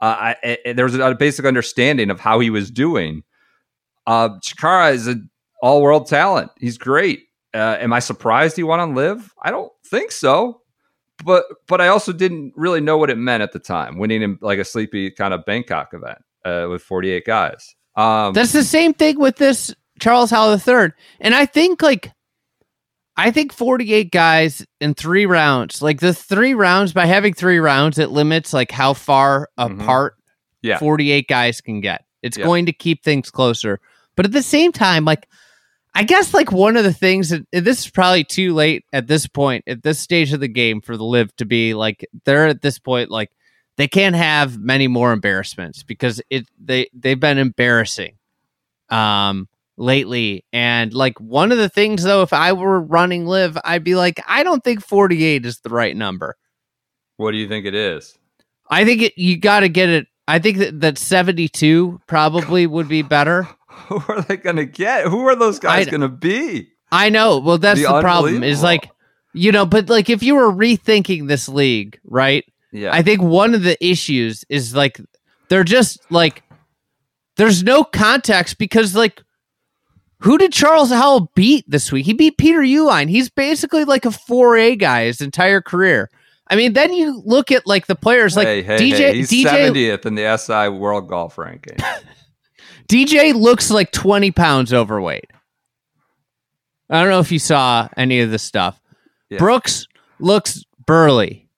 [0.00, 3.22] uh, I, I, there was a basic understanding of how he was doing.
[4.06, 5.30] Uh, Chacarra is an
[5.62, 6.50] all world talent.
[6.58, 7.24] He's great.
[7.54, 9.32] Uh, am I surprised he won on LIV?
[9.42, 10.62] I don't think so
[11.24, 14.38] but but I also didn't really know what it meant at the time, winning in
[14.40, 17.74] like a sleepy kind of Bangkok event uh, with 48 guys.
[17.96, 20.92] Um, That's the same thing with this Charles Howell III.
[21.20, 22.10] And I think like
[23.16, 27.98] I think 48 guys in three rounds, like the three rounds, by having three rounds,
[27.98, 29.82] it limits like how far Mhm.
[29.82, 30.14] apart
[30.62, 30.78] Yeah.
[30.78, 32.04] 48 guys can get.
[32.22, 32.44] It's Yeah.
[32.44, 33.80] going to keep things closer.
[34.16, 35.28] But at the same time, like
[35.94, 39.26] I guess like one of the things that this is probably too late at this
[39.26, 42.62] point, at this stage of the game for the LIV to be like they're at
[42.62, 43.30] this point like
[43.76, 48.14] they can't have many more embarrassments because it they they've been embarrassing
[48.88, 49.48] um
[49.82, 53.96] lately and like one of the things though if I were running LIV I'd be
[53.96, 56.36] like I don't think 48 is the right number.
[57.16, 58.16] What do you think it is?
[58.70, 62.88] I think it you got to get it I think that, that 72 probably would
[62.88, 63.42] be better.
[63.88, 65.06] Who are they going to get?
[65.06, 66.68] Who are those guys going to be?
[66.92, 67.38] I know.
[67.38, 68.44] Well, that's The the, problem.
[68.44, 68.88] Is like,
[69.34, 72.44] you know, but like if you were rethinking this league, right?
[72.70, 72.94] Yeah.
[72.94, 75.00] I think one of the issues is like
[75.48, 76.42] they're just like
[77.36, 79.22] there's no context because like
[80.22, 82.06] who did Charles Howell beat this week?
[82.06, 83.08] He beat Peter Uihlein.
[83.08, 86.10] He's basically like a 4A guy his entire career.
[86.48, 89.30] I mean, then you look at like the players like hey, hey, DJ hey, he's
[89.30, 91.78] DJ 70th in the SI World Golf Ranking.
[92.88, 95.30] DJ looks like 20 pounds overweight.
[96.90, 98.80] I don't know if you saw any of this stuff.
[99.30, 99.38] Yeah.
[99.38, 99.86] Brooks
[100.20, 101.48] looks burly.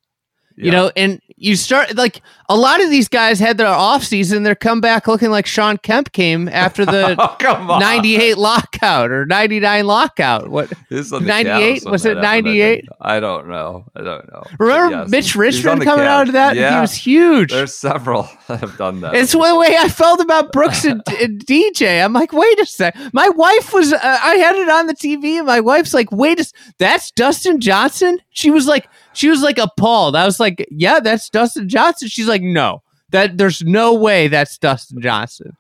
[0.57, 4.43] You know, and you start like a lot of these guys had their off season,
[4.43, 9.87] they're come back looking like Sean Kemp came after the oh, 98 lockout or 99
[9.87, 10.49] lockout.
[10.49, 11.85] What This on the 98?
[11.87, 12.87] Was it 98?
[13.01, 13.87] I don't know.
[13.97, 14.43] I don't know.
[14.59, 16.57] Remember yes, Mitch Richmond coming out of that?
[16.57, 16.75] Yeah.
[16.75, 17.51] He was huge.
[17.51, 19.15] There's several that have done that.
[19.15, 22.05] It's the way I felt about Brooks and, and DJ.
[22.05, 22.97] I'm like, wait a sec.
[23.13, 26.41] My wife was, uh, I had it on the TV, and my wife's like, wait
[26.41, 28.19] a, that's Dustin Johnson.
[28.31, 30.17] She was like, she was like appalled.
[30.17, 32.09] I was like, yeah, that's Dustin Johnson.
[32.09, 35.57] She's like, no, that there's no way that's Dustin Johnson.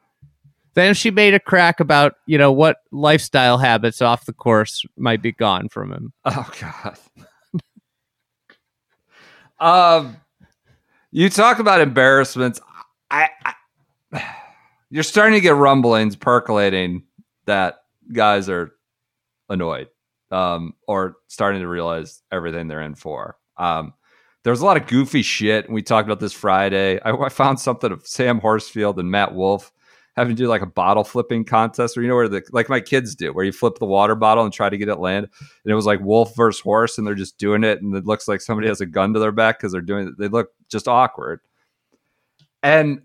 [0.75, 5.23] Then she made a crack about you know what lifestyle habits off the course might
[5.23, 6.13] be gone from him.
[6.27, 6.99] Oh God.
[9.61, 10.17] um,
[11.13, 12.61] you talk about embarrassments.
[13.11, 13.29] I,
[14.13, 14.35] I,
[14.91, 17.05] you're starting to get rumblings percolating
[17.47, 17.77] that
[18.13, 18.73] guys are
[19.49, 19.89] annoyed,
[20.33, 23.37] um, or starting to realize everything they're in for.
[23.57, 23.95] Um,
[24.45, 25.65] there's a lot of goofy shit.
[25.65, 27.01] and We talked about this Friday.
[27.01, 29.73] I, I found something of Sam Horsfield and Matt Wolff
[30.17, 32.81] having to do like a bottle flipping contest, or you know where the like my
[32.81, 35.27] kids do, where you flip the water bottle and try to get it land
[35.65, 38.29] and it was like wolf versus horse and they're just doing it and it looks
[38.29, 40.87] like somebody has a gun to their back because they're doing it they look just
[40.87, 41.41] awkward
[42.63, 43.01] and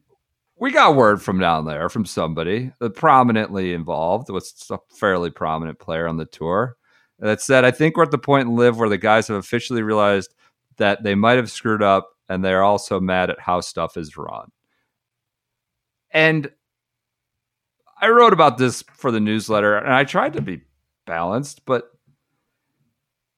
[0.58, 6.08] we got word from down there from somebody prominently involved was a fairly prominent player
[6.08, 6.75] on the tour
[7.17, 9.82] that said i think we're at the point in LIV where the guys have officially
[9.82, 10.36] realized
[10.79, 14.51] that they might have screwed up and they're also mad at how stuff is run.
[16.11, 16.51] And
[18.01, 20.61] i wrote about this for the newsletter and i tried to be
[21.05, 21.91] balanced but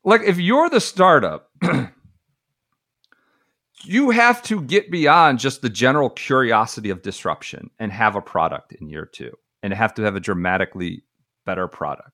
[0.03, 1.49] like if you're the startup
[3.83, 8.73] you have to get beyond just the general curiosity of disruption and have a product
[8.73, 9.31] in year two
[9.63, 11.03] and have to have a dramatically
[11.45, 12.11] better product.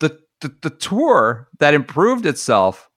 [0.00, 2.90] The the, the tour that improved itself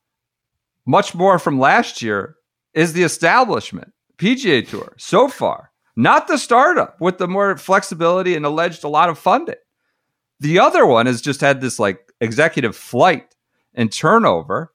[0.89, 2.35] much more from last year
[2.73, 8.45] is the establishment pga tour so far not the startup with the more flexibility and
[8.45, 9.55] alleged a lot of funding
[10.39, 13.35] the other one has just had this like executive flight
[13.73, 14.73] and turnover.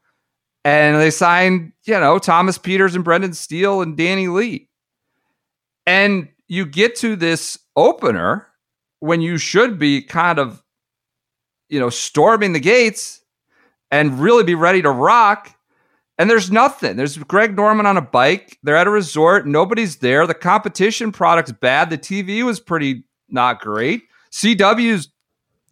[0.64, 4.70] And they signed, you know, Thomas Pieters and Brendan Steele and Danny Lee.
[5.86, 8.46] And you get to this opener
[9.00, 10.62] when you should be kind of,
[11.68, 13.22] you know, storming the gates
[13.90, 15.54] and really be ready to rock.
[16.18, 16.96] And there's nothing.
[16.96, 18.58] There's Greg Norman on a bike.
[18.62, 19.46] They're at a resort.
[19.46, 20.26] Nobody's there.
[20.26, 21.90] The competition product's bad.
[21.90, 24.04] The TV was pretty not great.
[24.30, 25.08] CW's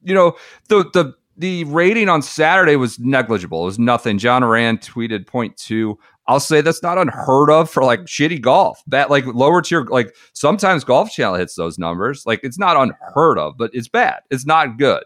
[0.03, 0.37] you know
[0.69, 3.63] the the the rating on Saturday was negligible.
[3.63, 4.19] It was nothing.
[4.19, 5.99] John Rand tweeted point two.
[6.29, 8.83] I'll say that's not unheard of for like shitty golf.
[8.87, 12.25] That like lower tier, like sometimes Golf Channel hits those numbers.
[12.27, 14.21] Like it's not unheard of, but it's bad.
[14.31, 15.03] It's not good.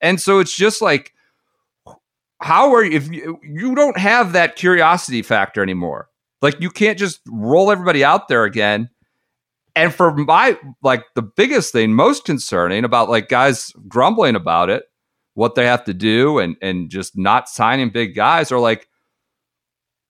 [0.00, 1.14] And so it's just like,
[2.40, 6.08] how are you, if you, you don't have that curiosity factor anymore?
[6.40, 8.90] Like you can't just roll everybody out there again
[9.78, 14.84] and for my like the biggest thing most concerning about like guys grumbling about it
[15.34, 18.88] what they have to do and and just not signing big guys are like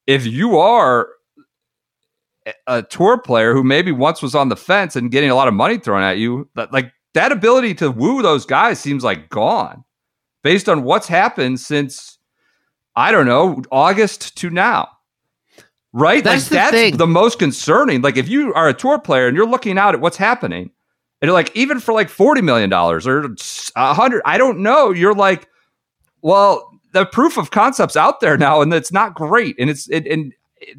[0.07, 1.09] if you are
[2.67, 5.55] a tour player who maybe once was on the fence and getting a lot of
[5.55, 9.85] money thrown at you that like that ability to woo those guys seems like gone
[10.43, 12.17] based on what's happened since
[12.98, 14.88] i don't know august to now.
[15.94, 16.22] Right?
[16.22, 16.96] That's like the that's thing.
[16.98, 18.02] the most concerning.
[18.02, 20.70] Like if you are a tour player and you're looking out at what's happening
[21.22, 23.34] and like even for like 40 million dollars or
[23.74, 24.90] a hundred i don't know.
[24.90, 25.48] You're like
[26.20, 30.06] well the proof of concept's out there now and it's not great and it's it,
[30.06, 30.34] and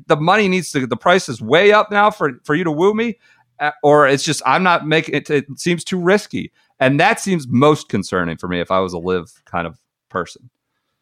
[0.06, 2.94] the money needs to the price is way up now for for you to woo
[2.94, 3.18] me
[3.60, 6.52] uh, or it's just i'm not making it it seems too risky.
[6.80, 9.78] And that seems most concerning for me if I was a LIV kind of
[10.10, 10.50] person.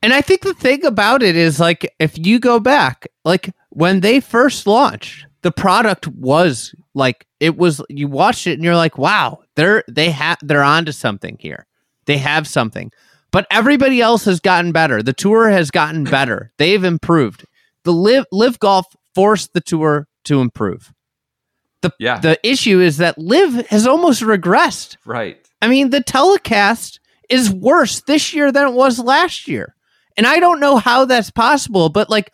[0.02, 4.02] And I think the thing about it is like if you go back, like when
[4.02, 8.98] they first launched, the product was like it was you watched it and you're like,
[8.98, 11.66] wow, they're they have they're onto something here.
[12.06, 12.92] They have something.
[13.32, 15.04] But everybody else has gotten better.
[15.04, 16.52] The tour has gotten better.
[16.58, 17.46] They've improved.
[17.84, 20.94] The LIV LIV golf forced the tour to improve.
[21.82, 22.20] The Yeah.
[22.20, 24.98] the issue is that LIV has almost regressed.
[25.06, 25.40] Right.
[25.62, 29.76] I mean, the telecast is worse this year than it was last year.
[30.18, 32.34] And I don't know how that's possible, but like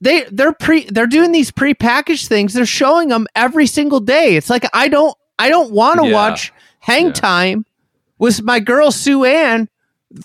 [0.00, 2.52] they they're pre they're doing these prepackaged things.
[2.52, 4.36] They're showing them every single day.
[4.36, 6.12] It's like I don't I don't want to Yeah.
[6.12, 7.12] watch Hang Yeah.
[7.12, 7.66] Time
[8.18, 9.68] with my girl Sue Ann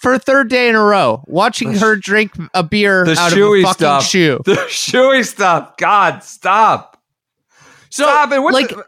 [0.02, 3.38] for a third day in a row, watching her drink a beer The out of
[3.38, 4.06] a shoey fucking stuff.
[4.06, 4.40] shoe.
[4.46, 5.76] The shoey stuff.
[5.78, 7.02] God, stop.
[7.90, 8.40] So stop it.
[8.40, 8.84] What's like the- uh,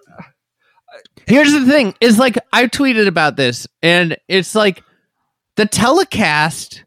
[1.25, 4.83] Here's the thing: is like I tweeted about this, and it's like
[5.55, 6.82] the telecast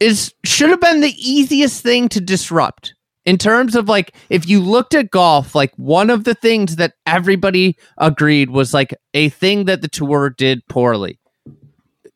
[0.00, 4.60] is should have been the easiest thing to disrupt in terms of like if you
[4.60, 9.64] looked at golf, like one of the things that everybody agreed was like a thing
[9.64, 11.18] that the tour did poorly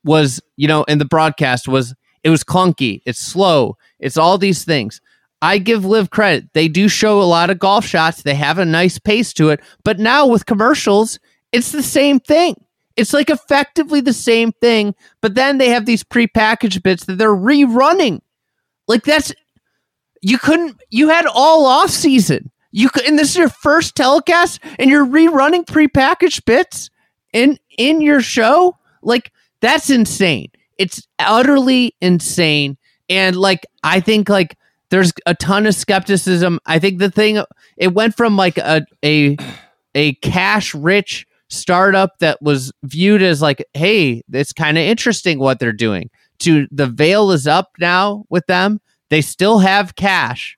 [0.03, 4.63] was you know in the broadcast was it was clunky, it's slow, it's all these
[4.63, 5.01] things.
[5.43, 6.53] I give LIV credit.
[6.53, 8.21] They do show a lot of golf shots.
[8.21, 9.59] They have a nice pace to it.
[9.83, 11.19] But now with commercials,
[11.51, 12.63] it's the same thing.
[12.95, 17.29] It's like effectively the same thing, but then they have these prepackaged bits that they're
[17.29, 18.21] rerunning.
[18.87, 19.33] Like that's
[20.21, 22.51] you couldn't you had all off season.
[22.71, 26.89] You could and this is your first telecast and you're rerunning prepackaged bits
[27.33, 28.77] in in your show?
[29.01, 30.51] Like that's insane.
[30.77, 32.77] It's utterly insane.
[33.09, 34.57] And like I think like
[34.89, 36.59] there's a ton of skepticism.
[36.65, 37.41] I think the thing
[37.77, 39.37] it went from like a a
[39.95, 45.59] a cash rich startup that was viewed as like, hey, it's kind of interesting what
[45.59, 46.09] they're doing.
[46.39, 48.81] To the veil is up now with them.
[49.09, 50.57] They still have cash,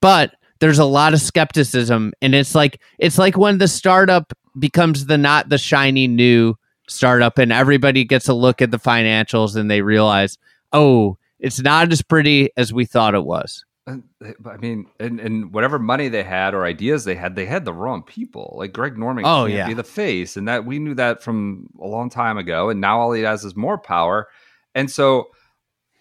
[0.00, 5.06] but there's a lot of skepticism, and it's like it's like when the startup becomes
[5.06, 6.54] the not the shiny new
[6.88, 10.38] startup, and everybody gets a look at the financials and they realize,
[10.72, 13.64] oh, it's not as pretty as we thought it was.
[13.88, 17.46] Eh, but I mean, and, and whatever money they had or ideas they had, they
[17.46, 18.54] had the wrong people.
[18.58, 19.66] Like Greg Norman Oh, can't yeah.
[19.66, 22.70] be the face, and that we knew that from a long time ago.
[22.70, 24.28] And now all he has is more power.
[24.74, 25.28] And so,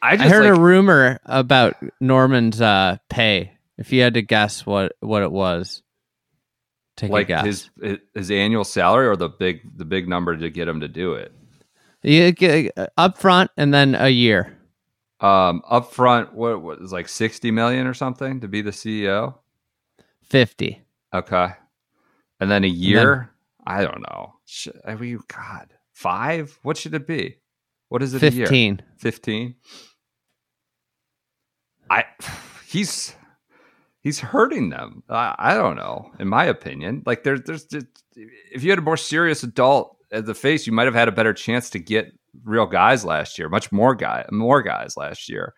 [0.01, 3.53] I I, just heard like, a rumor about Norman's uh, pay.
[3.77, 5.83] If you had to guess what what it was,
[6.97, 7.45] take a like guess.
[7.45, 10.87] his eh, his annual salary or the big the big number to get him to
[10.87, 11.31] do it.
[12.03, 14.56] You get uh, up front and then a year.
[15.19, 19.35] Um, up front, what was like sixty million or something to be the CEO?
[20.21, 20.83] Fifty.
[21.13, 21.49] Okay,
[22.39, 23.31] and then a year.
[23.65, 24.35] I don't know.
[24.85, 26.57] I mean, God, five?
[26.63, 27.37] What should it be?
[27.89, 28.19] What is it?
[28.19, 28.81] Fifteen.
[28.97, 29.55] 15
[31.89, 32.03] i
[32.67, 33.15] he's
[34.01, 38.63] he's hurting them I, I don't know in my opinion like there's there's just if
[38.63, 41.33] you had a more serious adult at the face you might have had a better
[41.33, 45.53] chance to get real guys last year much more guy more guys last year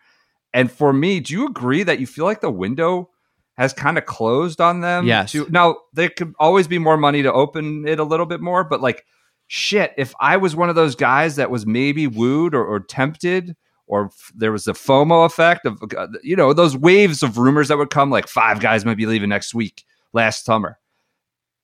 [0.54, 3.08] and for me do you agree that you feel like the window
[3.56, 5.32] has kind of closed on them Yes.
[5.32, 8.64] to, now there could always be more money to open it a little bit more
[8.64, 9.04] but like
[9.52, 13.56] shit, if I was one of those guys that was maybe wooed or, or tempted,
[13.88, 17.66] or f- there was a FOMO effect of, uh, you know, those waves of rumors
[17.66, 20.78] that would come, like five guys might be leaving next week, last summer.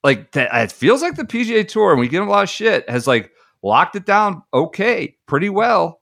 [0.02, 2.90] Like that, it feels like the PGA Tour, and we get a lot of shit,
[2.90, 3.31] has like
[3.62, 6.01] locked it down okay, pretty well.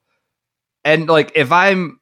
[0.85, 2.01] And like, if I'm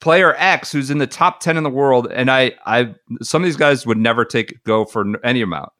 [0.00, 3.46] player X who's in the top 10 in the world, and I, I, some of
[3.46, 5.70] these guys would never take go for any amount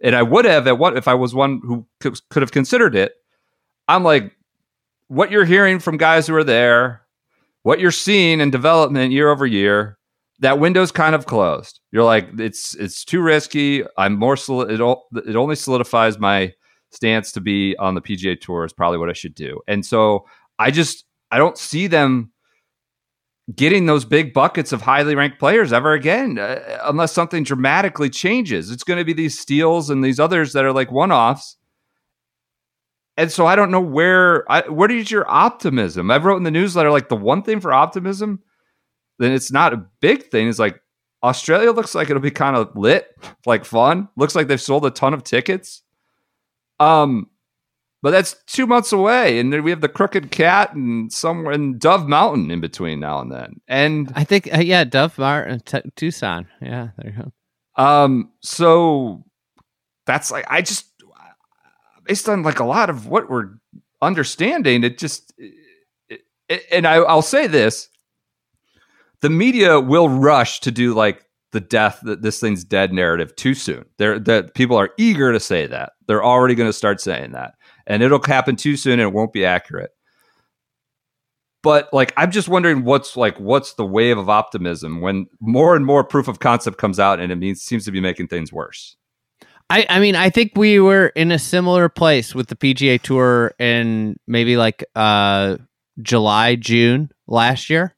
[0.00, 3.14] and I would have at what if I was one who could, have considered it.
[3.88, 4.36] I'm like,
[5.08, 7.02] what you're hearing from guys who are there,
[7.62, 9.98] what you're seeing in development year over year,
[10.40, 11.80] that window's kind of closed.
[11.92, 13.84] You're like, it's it's too risky.
[13.96, 16.52] I'm more soli- it, o- it only solidifies my
[16.96, 19.60] stance to be on the PGA Tour is probably what I should do.
[19.68, 20.26] And so
[20.58, 22.32] I just I don't see them
[23.54, 28.70] getting those big buckets of highly ranked players ever again, uh, unless something dramatically changes.
[28.70, 31.56] It's going to be these steals and these others that are like one offs.
[33.16, 36.10] And so I don't know where, I, where is your optimism?
[36.10, 38.40] I wrote in the newsletter like the one thing for optimism,
[39.18, 40.48] then it's not a big thing.
[40.48, 40.80] Is like
[41.22, 43.08] Australia looks like it'll be kind of lit,
[43.46, 44.08] like fun.
[44.16, 45.82] Looks like they've sold a ton of tickets.
[46.80, 47.28] Um,
[48.02, 51.78] but that's two months away, and then we have the Crooked Cat and somewhere in
[51.78, 53.60] Dove Mountain in between now and then.
[53.66, 56.46] And I think uh, yeah, Duff Martin, T- Tucson.
[56.60, 57.82] Yeah, there you go.
[57.82, 59.24] um, so
[60.04, 60.86] that's like I just
[62.04, 63.54] based on like a lot of what we're
[64.00, 64.84] understanding.
[64.84, 67.88] It just, it, it- and I, I'll say this:
[69.20, 71.24] the media will rush to do like
[71.56, 73.86] the death that this thing's dead narrative too soon.
[73.96, 75.94] They're that people are eager to say that.
[76.06, 77.54] They're already going to start saying that,
[77.86, 79.92] and it'll happen too soon, and it won't be accurate.
[81.62, 85.86] But like, I'm just wondering what's like, what's the wave of optimism when more and
[85.86, 88.94] more proof of concept comes out, and it means seems to be making things worse.
[89.70, 93.54] I, I mean, I think we were in a similar place with the PGA Tour
[93.58, 95.56] in maybe like uh,
[96.02, 97.95] July, June last year.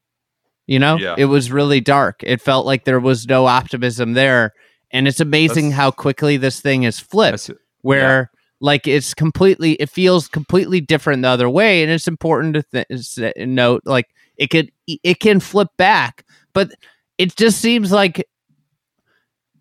[0.69, 1.15] You know, Yeah.
[1.17, 2.21] it was really dark.
[2.21, 4.53] It felt like there was no optimism there.
[4.91, 7.49] And it's amazing That's- how quickly this thing has flipped,
[7.81, 8.29] where
[8.61, 11.81] like it's completely, it feels completely different the other way.
[11.81, 14.05] And it's important to th- note like
[14.37, 16.69] it could, it can flip back, but
[17.17, 18.23] it just seems like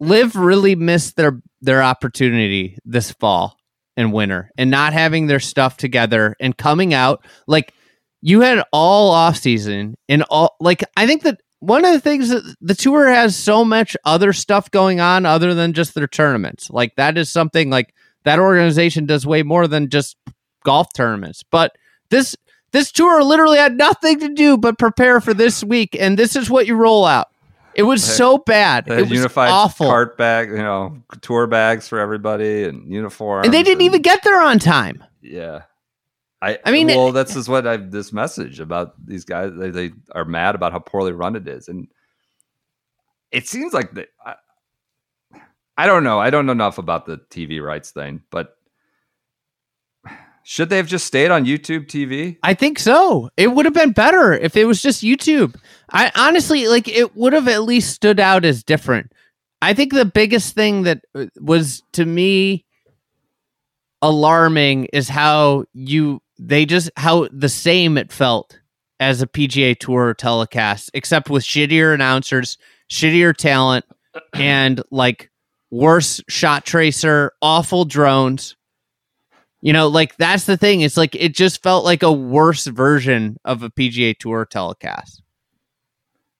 [0.00, 3.56] LIV really missed their their opportunity this fall
[3.96, 7.72] and winter and not having their stuff together and coming out like
[8.20, 12.28] you had all off season and all like I think that one of the things
[12.28, 16.70] that the tour has so much other stuff going on other than just their tournaments.
[16.70, 17.94] Like that is something like
[18.24, 20.16] that organization does way more than just
[20.64, 21.44] golf tournaments.
[21.50, 21.76] But
[22.10, 22.36] this
[22.72, 26.50] this tour literally had nothing to do but prepare for this week and this is
[26.50, 27.28] what you roll out.
[27.74, 28.88] It was so bad.
[28.88, 29.86] It was unified awful.
[29.86, 33.44] cart bag, you know, tour bags for everybody and uniform.
[33.44, 35.04] and they didn't even get there on time.
[35.22, 35.62] Yeah.
[36.40, 39.52] I, I mean, well, it- this is what I've this message about these guys.
[39.56, 41.88] They, they are mad about how poorly run it is, and
[43.32, 44.06] it seems like they.
[44.24, 44.34] I,
[45.76, 46.18] I don't know.
[46.18, 48.56] I don't know enough about the TV rights thing, but
[50.42, 52.38] should they have just stayed on YouTube TV?
[52.42, 53.30] I think so.
[53.36, 55.56] It would have been better if it was just YouTube.
[55.90, 59.12] I honestly like it would have at least stood out as different.
[59.60, 62.64] I think the biggest thing that uh, was to me
[64.02, 68.58] alarming is how you they just how the same it felt
[69.00, 72.58] as a PGA Tour telecast, except with shittier announcers,
[72.90, 73.84] shittier talent,
[74.34, 75.30] and like
[75.70, 78.56] worse shot tracer, awful drones.
[79.60, 80.82] You know, like that's the thing.
[80.82, 85.22] It's like it just felt like a worse version of a PGA Tour telecast.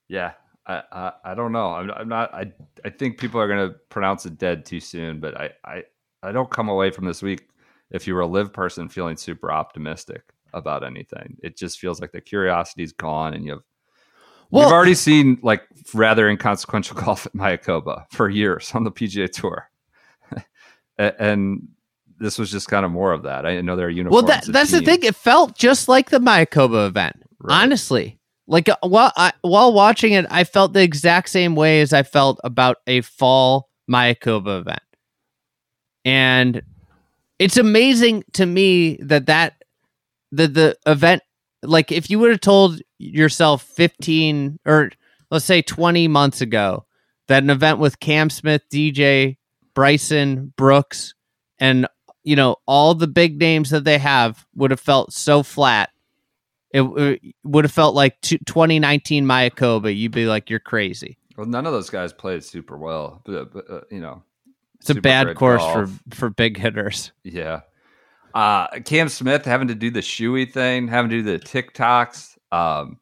[0.09, 0.33] Yeah,
[0.67, 1.73] I I, I don't know.
[1.73, 2.33] I'm, I'm not.
[2.33, 2.53] I
[2.85, 5.19] I think people are going to pronounce it dead too soon.
[5.19, 5.83] But I I
[6.23, 7.49] I don't come away from this week
[7.91, 10.23] if you were a LIV person feeling super optimistic
[10.53, 11.37] about anything.
[11.43, 13.63] It just feels like the curiosity's gone, and you have
[14.51, 15.63] Well- you've already seen like
[15.95, 19.71] rather inconsequential golf at Mayakoba for years on the PGA Tour,
[20.99, 21.69] and
[22.19, 23.47] this was just kind of more of that.
[23.47, 24.25] I know there are uniforms.
[24.25, 25.03] Well, that, that's the thing.
[25.03, 27.23] It felt just like the Mayakoba event.
[27.39, 27.63] Right.
[27.63, 28.19] Honestly,
[28.49, 32.03] like uh, while I, while watching it, I felt the exact same way as I
[32.03, 34.83] felt about a fall Mayakoba event,
[36.05, 36.63] and
[37.39, 39.63] it's amazing to me that that
[40.33, 41.23] the the event
[41.63, 44.91] like if you would have told yourself 15 or
[45.31, 46.85] let's say 20 months ago
[47.29, 49.37] that an event with Cam Smith, DJ,
[49.75, 51.15] Bryson, Brooks,
[51.59, 51.87] and
[52.25, 55.91] you know all the big names that they have would have felt so flat.
[56.71, 59.97] It, it would have felt like t- 2019 Mayakoba.
[59.97, 61.17] You'd be like, you're crazy.
[61.37, 64.23] Well, none of those guys played super well, but, but uh, you know,
[64.81, 65.91] It's a bad course golf.
[66.09, 67.13] for for big hitters.
[67.25, 67.61] Yeah.
[68.35, 72.37] Uh, Cam Smith having to do the shoey thing, having to do the TikToks.
[72.53, 72.99] Um,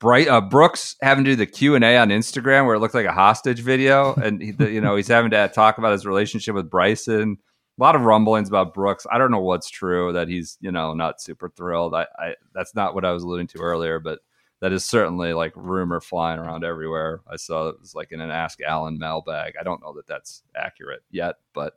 [0.00, 2.94] Bright uh, Brooks having to do the Q and A on Instagram where it looked
[2.94, 6.04] like a hostage video, and he, the, you know he's having to talk about his
[6.04, 7.38] relationship with Bryson.
[7.78, 9.06] A lot of rumblings about Brooks.
[9.10, 11.94] I don't know what's true that he's you know not super thrilled.
[11.94, 14.18] I, I that's not what I was alluding to earlier, but
[14.64, 17.20] that is certainly like rumor flying around everywhere.
[17.30, 19.56] I saw it was like in an Ask Alan mailbag.
[19.60, 21.74] I don't know that that's accurate yet, but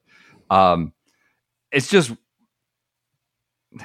[0.49, 0.93] um,
[1.69, 2.13] it's just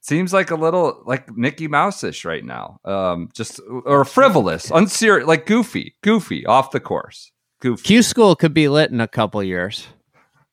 [0.00, 2.80] seems like a little like Mickey Mouse-ish right now.
[2.82, 7.30] Um, just or frivolous, unserious, like goofy, goofy off the course.
[7.60, 7.82] Goofy.
[7.82, 9.86] Q School could be lit in a couple years.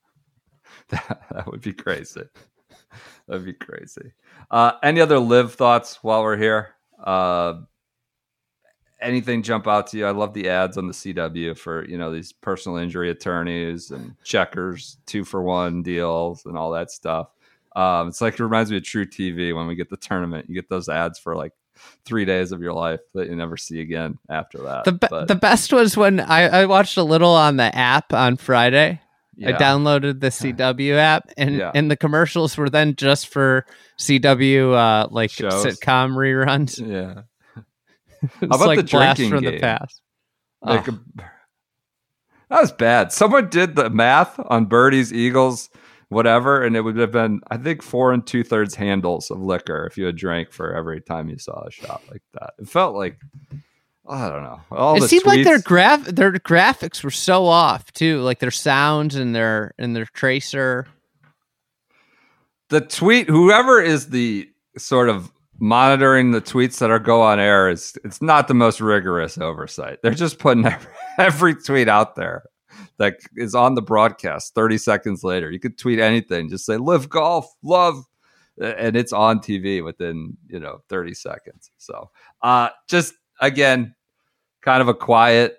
[0.89, 2.23] that, that would be crazy.
[3.29, 4.11] That'd be crazy.
[4.51, 6.74] Uh, any other LIV thoughts while we're here?
[7.03, 7.61] Uh,
[9.01, 10.05] anything jump out to you?
[10.05, 14.15] I love the ads on the CW for you know these personal injury attorneys and
[14.23, 17.29] checkers, two for one deals, and all that stuff.
[17.75, 20.47] Um, it's like it reminds me of truTV when we get the tournament.
[20.47, 21.51] You get those ads for like
[22.05, 24.85] three days of your life that you never see again after that.
[24.85, 28.37] The be- the best was when I, I watched a little on the app on
[28.37, 29.01] Friday.
[29.43, 31.71] I downloaded the CW app, and Yeah.
[31.75, 33.65] and the commercials were then just for
[33.99, 35.65] CW uh, like Shows.
[35.65, 36.79] sitcom reruns.
[36.79, 37.23] Yeah.
[38.23, 40.01] It's about like the drinking from the past.
[40.61, 40.99] Like Oh.
[42.49, 43.11] that was bad.
[43.11, 45.69] Someone did the math on Birdie's Eagles
[46.09, 49.85] whatever, and it would have been I think four and two thirds handles of liquor
[49.89, 52.53] if you had drank for every time you saw a shot like that.
[52.59, 53.19] It felt like
[54.07, 54.61] I don't know.
[54.71, 59.15] All it seemed like their graph their graphics were so off too, like their sounds
[59.15, 60.87] and their and their tracer.
[62.69, 67.69] the tweet whoever is the sort of monitoring the tweets that are go on air
[67.69, 69.99] is it's not the most rigorous oversight.
[70.03, 72.43] They're just putting every, every tweet out there
[72.97, 75.51] that is on the broadcast 30 seconds later.
[75.51, 76.49] You could tweet anything.
[76.49, 78.03] Just say LIV golf love
[78.61, 81.71] and it's on tv within you know 30 seconds.
[81.77, 82.09] So
[82.41, 83.95] uh just again
[84.61, 85.57] kind of a quiet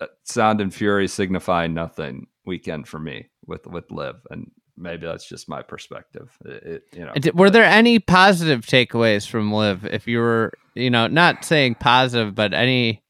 [0.00, 5.28] uh, sound and fury signifying nothing weekend for me with with LIV and maybe that's
[5.28, 9.84] just my perspective it, it- you know Were there any positive takeaways from LIV?
[9.86, 13.02] If you were, you know, not saying positive, but any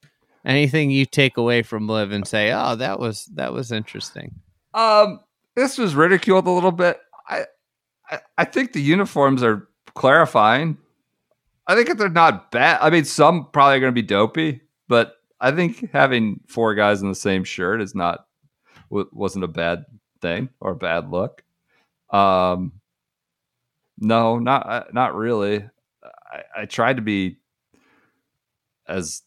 [0.45, 4.35] anything you take away from LIV and say, "Oh, that was that was interesting."
[4.75, 5.21] Um,
[5.55, 6.99] this was ridiculed a little bit.
[7.29, 7.45] I,
[8.11, 10.79] I, I think the uniforms are clarifying.
[11.67, 12.79] I think if they're not bad.
[12.81, 17.03] I mean, some probably are going to be dopey, but I think having four guys
[17.03, 18.27] in the same shirt is not
[18.91, 19.85] wasn't a bad
[20.21, 21.43] thing or a bad look.
[22.11, 22.73] Um,
[23.99, 25.65] no, not uh, not really.
[26.05, 27.39] I, I tried to be
[28.87, 29.23] as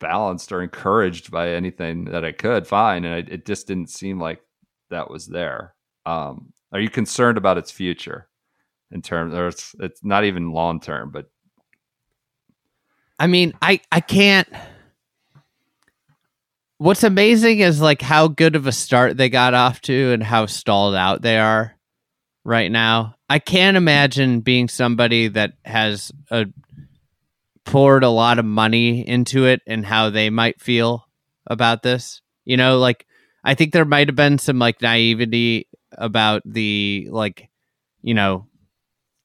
[0.00, 4.20] balanced or encouraged by anything that I could find, and it, it just didn't seem
[4.20, 4.40] like
[4.90, 5.74] that was there.
[6.04, 8.28] Um, are you concerned about its future
[8.90, 11.30] in terms, or it's it's not even long term, but
[13.24, 14.46] I mean, I I can't.
[16.76, 20.44] What's amazing is like how good of a start they got off to and how
[20.44, 21.74] stalled out they are
[22.44, 23.14] right now.
[23.30, 26.44] I can't imagine being somebody that has a
[27.64, 31.08] poured a lot of money into it and how they might feel
[31.46, 32.20] about this.
[32.44, 33.06] You know, like
[33.42, 37.48] I think there might have been some like naivety about the like,
[38.02, 38.48] you know,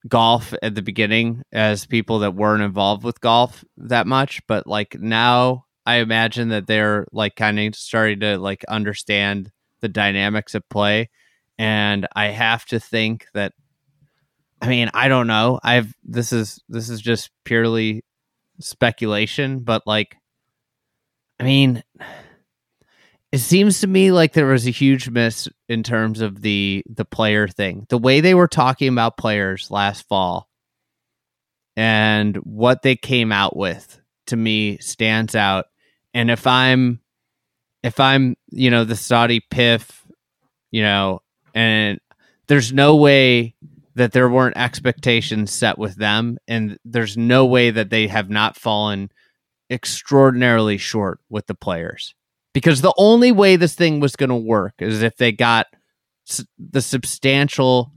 [0.08, 4.98] golf at the beginning as people that weren't involved with golf that much, but like
[5.00, 10.68] now I imagine that they're like kind of starting to like understand the dynamics at
[10.70, 11.10] play
[11.60, 13.54] and I have to think that
[14.62, 15.60] I mean, I don't know.
[15.64, 18.04] I've this is this is just purely
[18.60, 20.16] speculation, but like
[21.40, 21.84] I mean,
[23.32, 27.06] it seems to me like there was a huge miss in terms of the the
[27.06, 27.86] player thing.
[27.90, 30.50] The way they were talking about players last fall
[31.76, 35.66] and what they came out with to me stands out.
[36.14, 37.02] And if I'm
[37.84, 39.90] if I'm, you know, the Saudi PIF,
[40.72, 41.22] you know,
[41.54, 42.00] and
[42.48, 43.56] there's no way
[43.96, 48.58] that there weren't expectations set with them and there's no way that they have not
[48.58, 49.12] fallen
[49.70, 52.16] extraordinarily short with the players
[52.54, 55.68] because the only way this thing was going to work is if they got
[56.30, 57.92] s- the substantial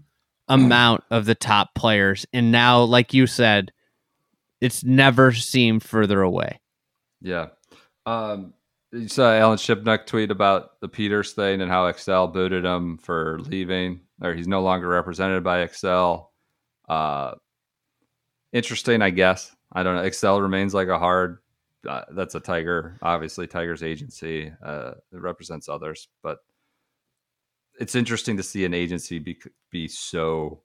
[0.48, 3.72] amount of the top players and now like you said
[4.60, 6.58] it's never seemed further away
[7.22, 7.48] yeah.
[8.04, 8.52] Um,
[8.90, 13.38] you saw Alan Shipnuck tweet about the Pieters thing and how Excel booted him for
[13.40, 16.32] leaving, or he's no longer represented by Excel.
[16.88, 17.34] Uh,
[18.52, 19.54] interesting, I guess.
[19.72, 20.02] I don't know.
[20.02, 21.38] Excel remains like a hard.
[21.88, 24.52] Uh, that's a Tiger, obviously Tiger's agency.
[24.64, 26.38] Uh, it represents others, but
[27.80, 29.38] it's interesting to see an agency be
[29.70, 30.62] be so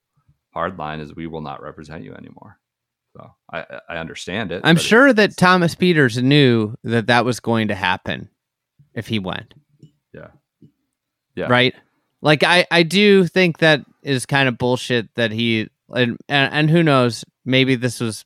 [0.56, 2.60] hardline as we will not represent you anymore.
[3.16, 4.62] So I I understand it.
[4.64, 8.30] i'm sure it's- that thomas pieters knew that that was going to happen
[8.94, 9.56] if he went
[10.14, 10.28] Yeah.
[11.36, 11.48] Yeah.
[11.50, 11.74] right
[12.22, 16.70] like i i do think that is kind of bullshit that he and and, and
[16.70, 18.24] who knows maybe this was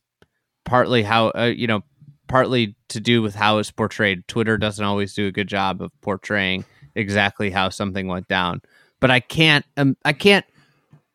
[0.65, 1.83] partly how uh, you know
[2.31, 5.91] partly to do with how it's portrayed twitter doesn't always do a good job of
[6.01, 6.65] portraying
[6.95, 8.61] exactly how something went down
[8.99, 10.45] but i can't um, i can't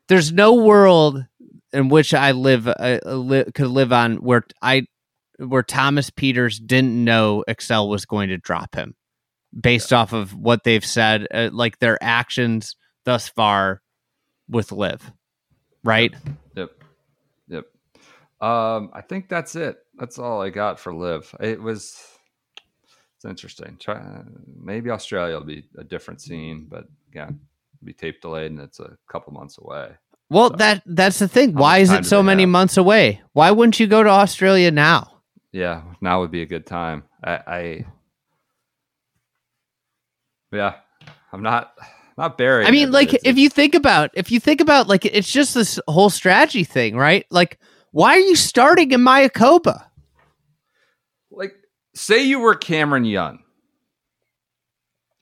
[0.09, 1.25] there's no world
[1.73, 4.87] in which i live uh, li- could live on where i
[5.39, 8.95] where thomas pieters didn't know excel was going to drop him
[9.59, 13.81] based off of what they've said, uh, like their actions thus far
[14.49, 15.11] with LIV,
[15.83, 16.15] right?
[16.55, 16.71] Yep.
[17.49, 17.65] Yep.
[18.41, 19.79] Um, I think that's it.
[19.99, 21.35] That's all I got for LIV.
[21.41, 21.99] It was
[23.17, 23.77] it's interesting.
[23.81, 24.01] Try
[24.61, 27.41] maybe Australia will be a different scene, but again,
[27.75, 29.93] it'll be tape delayed and it's a couple months away.
[30.29, 31.55] Well, So, that that's the thing.
[31.55, 32.51] Why is it so many have?
[32.51, 33.23] months away?
[33.33, 35.13] Why wouldn't you go to Australia now?
[35.53, 37.05] Yeah, now would be a good time.
[37.25, 37.85] I, I
[40.53, 40.75] yeah,
[41.33, 41.73] I'm not
[42.19, 42.67] not buried.
[42.67, 45.79] I mean, like if you think about if you think about like it's just this
[45.89, 47.25] whole strategy thing, right?
[47.31, 47.59] Like,
[47.93, 49.86] why are you starting in Mayakoba?
[51.97, 53.41] Say you were Cameron Young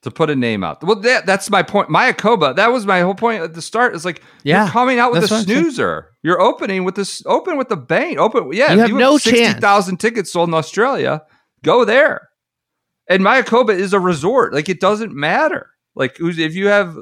[0.03, 0.83] to put a name out.
[0.83, 1.89] Well, that, that's my point.
[1.89, 3.95] Mayakoba, that was my whole point at the start.
[3.95, 5.61] Is like Yeah, you're coming out with a that's what I'm saying.
[5.63, 6.11] snoozer.
[6.21, 8.19] You're opening with this open with the bang.
[8.19, 8.73] Open, yeah.
[8.73, 9.37] You have no chance.
[9.37, 11.23] sixty thousand tickets sold in Australia.
[11.63, 12.29] Go there.
[13.09, 14.53] And Mayakoba is a resort.
[14.53, 15.69] Like it doesn't matter.
[15.95, 16.95] Like who's if you have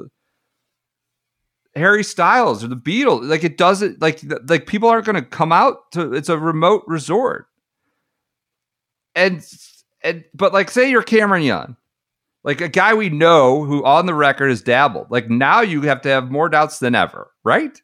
[1.74, 5.52] Harry Styles or the Beatles, like it doesn't like like people aren't going to come
[5.52, 6.12] out to.
[6.14, 7.48] It's a remote resort.
[9.14, 9.46] And
[10.02, 11.76] and but like say you're Cameron Young
[12.44, 15.10] like a guy we know who on the record has dabbled.
[15.10, 17.80] Like now you have to have more doubts than ever, right?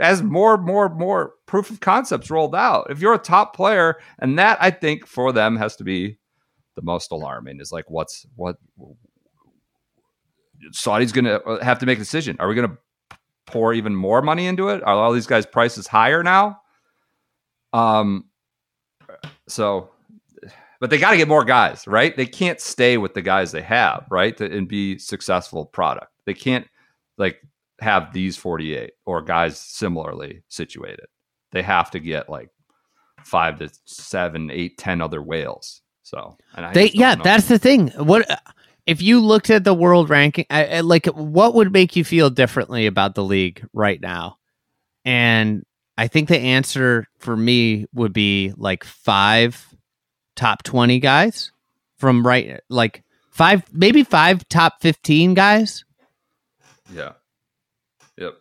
[0.00, 2.88] As more, more, more proof of concepts rolled out.
[2.90, 6.18] If you're a top player, and that I think for them has to be
[6.74, 8.56] the most alarming is like what's what
[10.72, 12.36] Saudi's going to have to make a decision.
[12.40, 12.76] Are we to
[13.46, 14.82] pour even more money into it?
[14.82, 16.60] Are all these guys' prices higher now?
[17.72, 18.24] Um,
[19.46, 19.90] so
[20.84, 22.14] but they got to get more guys, right?
[22.14, 24.36] They can't stay with the guys they have, right?
[24.36, 26.12] To, and be successful product.
[26.26, 26.66] They can't
[27.16, 27.38] like
[27.80, 31.06] have these 48 or guys similarly situated.
[31.52, 32.50] They have to get like
[33.24, 35.80] five to seven, eight, ten other whales.
[36.02, 37.24] So, and I They yeah, know.
[37.24, 37.88] that's the thing.
[37.96, 38.28] What
[38.84, 40.44] if you looked at the world ranking?
[40.50, 44.36] I, I- like, what would make you feel differently about the league right now?
[45.06, 45.64] And
[45.96, 49.66] I think the answer for me would be like five
[50.36, 51.52] top twenty guys
[51.96, 55.84] from right, like five, maybe five top fifteen guys.
[56.92, 57.12] yeah,
[58.18, 58.34] yep.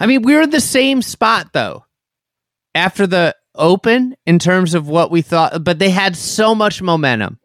[0.00, 1.84] I mean, we were in the same spot though
[2.74, 7.38] after the open in terms of what we thought, but they had so much momentum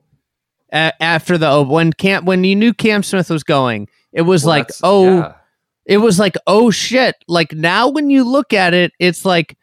[0.72, 1.72] a- after the open.
[1.74, 5.34] When Cam, when you knew Cam Smith was going, it was Well, like, oh, yeah.
[5.86, 7.16] it was like, oh shit.
[7.28, 9.58] Like now, when you look at it, it's like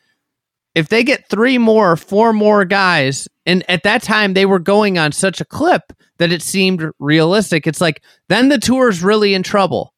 [0.75, 4.99] if they get three more, four more guys, and at that time they were going
[4.99, 7.67] on such a clip that it seemed realistic.
[7.67, 9.95] It's like then the tour's really in trouble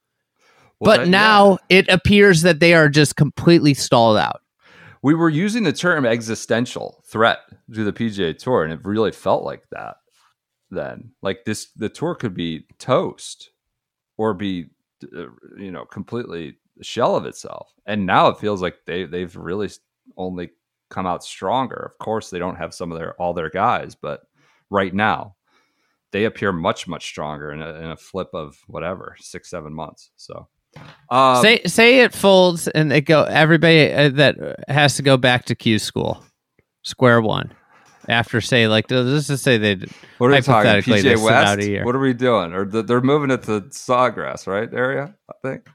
[0.81, 1.79] Well, but that- now yeah.
[1.79, 4.41] it appears that they are just completely stalled out.
[5.03, 7.39] we were using the term existential threat
[7.75, 9.97] to the PGA Tour, and it really felt like that
[10.71, 11.11] then.
[11.23, 13.51] Like this, the tour could be toast
[14.17, 14.67] or be,
[15.17, 15.25] uh,
[15.59, 17.69] you know, completely shell of itself.
[17.85, 19.69] And now it feels like they they've really
[20.17, 20.51] only
[20.93, 21.91] come out stronger.
[21.91, 24.21] Of course, they don't have some of their all their guys, but
[24.71, 25.35] right now
[26.13, 30.11] they appear much much stronger in a, in a flip of whatever six seven months.
[30.17, 30.49] So.
[31.11, 33.25] Um, say say it folds and they go.
[33.25, 34.37] Everybody uh, that
[34.69, 36.25] has to go back to Q school,
[36.83, 37.53] square one.
[38.09, 39.87] After say like let's just say they
[40.19, 40.71] What are we talking?
[40.71, 41.85] PGA West.
[41.85, 42.53] What are we doing?
[42.53, 45.15] Or the, they're moving it to Sawgrass, right area?
[45.31, 45.69] I think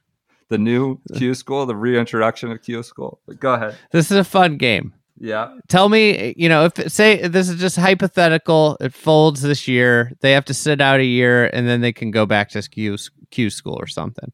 [0.50, 3.20] the new Q school, the reintroduction of Q school.
[3.28, 3.78] But go ahead.
[3.92, 4.94] this is a fun game.
[5.20, 10.12] Yeah, Tell me, you know, if say this is just hypothetical, it folds this year.
[10.22, 12.98] They have to sit out a year and then they can go back to Q
[13.32, 14.32] Q school or something.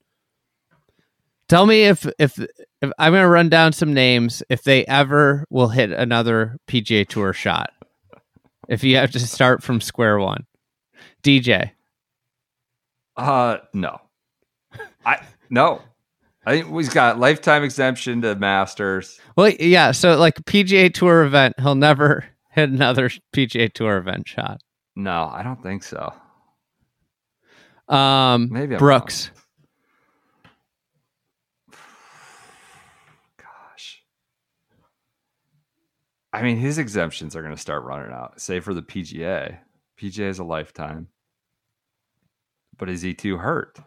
[1.48, 5.46] Tell me if if if I'm going to run down some names if they ever
[5.50, 7.72] will hit another PGA Tour shot.
[8.68, 10.46] If you have to start from square one,
[11.22, 11.72] DJ.
[13.16, 14.02] Uh, no.
[15.06, 15.20] I
[15.50, 15.82] no.
[16.46, 19.20] I think he's got lifetime exemption to Masters.
[19.36, 19.92] Well, yeah.
[19.92, 24.62] So like PGA Tour event, he'll never hit another PGA Tour event shot.
[24.96, 26.14] No, I don't think so.
[27.88, 29.32] Um, Maybe I'm Brooks.
[33.38, 34.04] Gosh.
[36.32, 38.40] I mean, his exemptions are going to start running out.
[38.40, 39.58] Say for the PGA.
[40.00, 41.08] PGA is a lifetime.
[42.78, 43.80] But is he too hurt?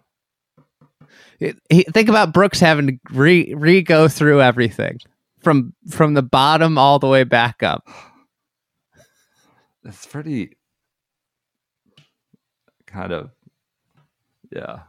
[1.40, 4.98] It- he- think about Brooks having to re re go through everything
[5.40, 7.86] from from the bottom all the way back up.
[9.84, 10.57] It's pretty
[12.86, 13.30] kind of
[14.50, 14.80] yeah.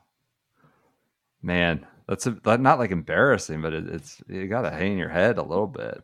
[1.41, 5.38] Man, that's a not like embarrassing, but it, it's you got to hang your head
[5.38, 6.01] a little bit.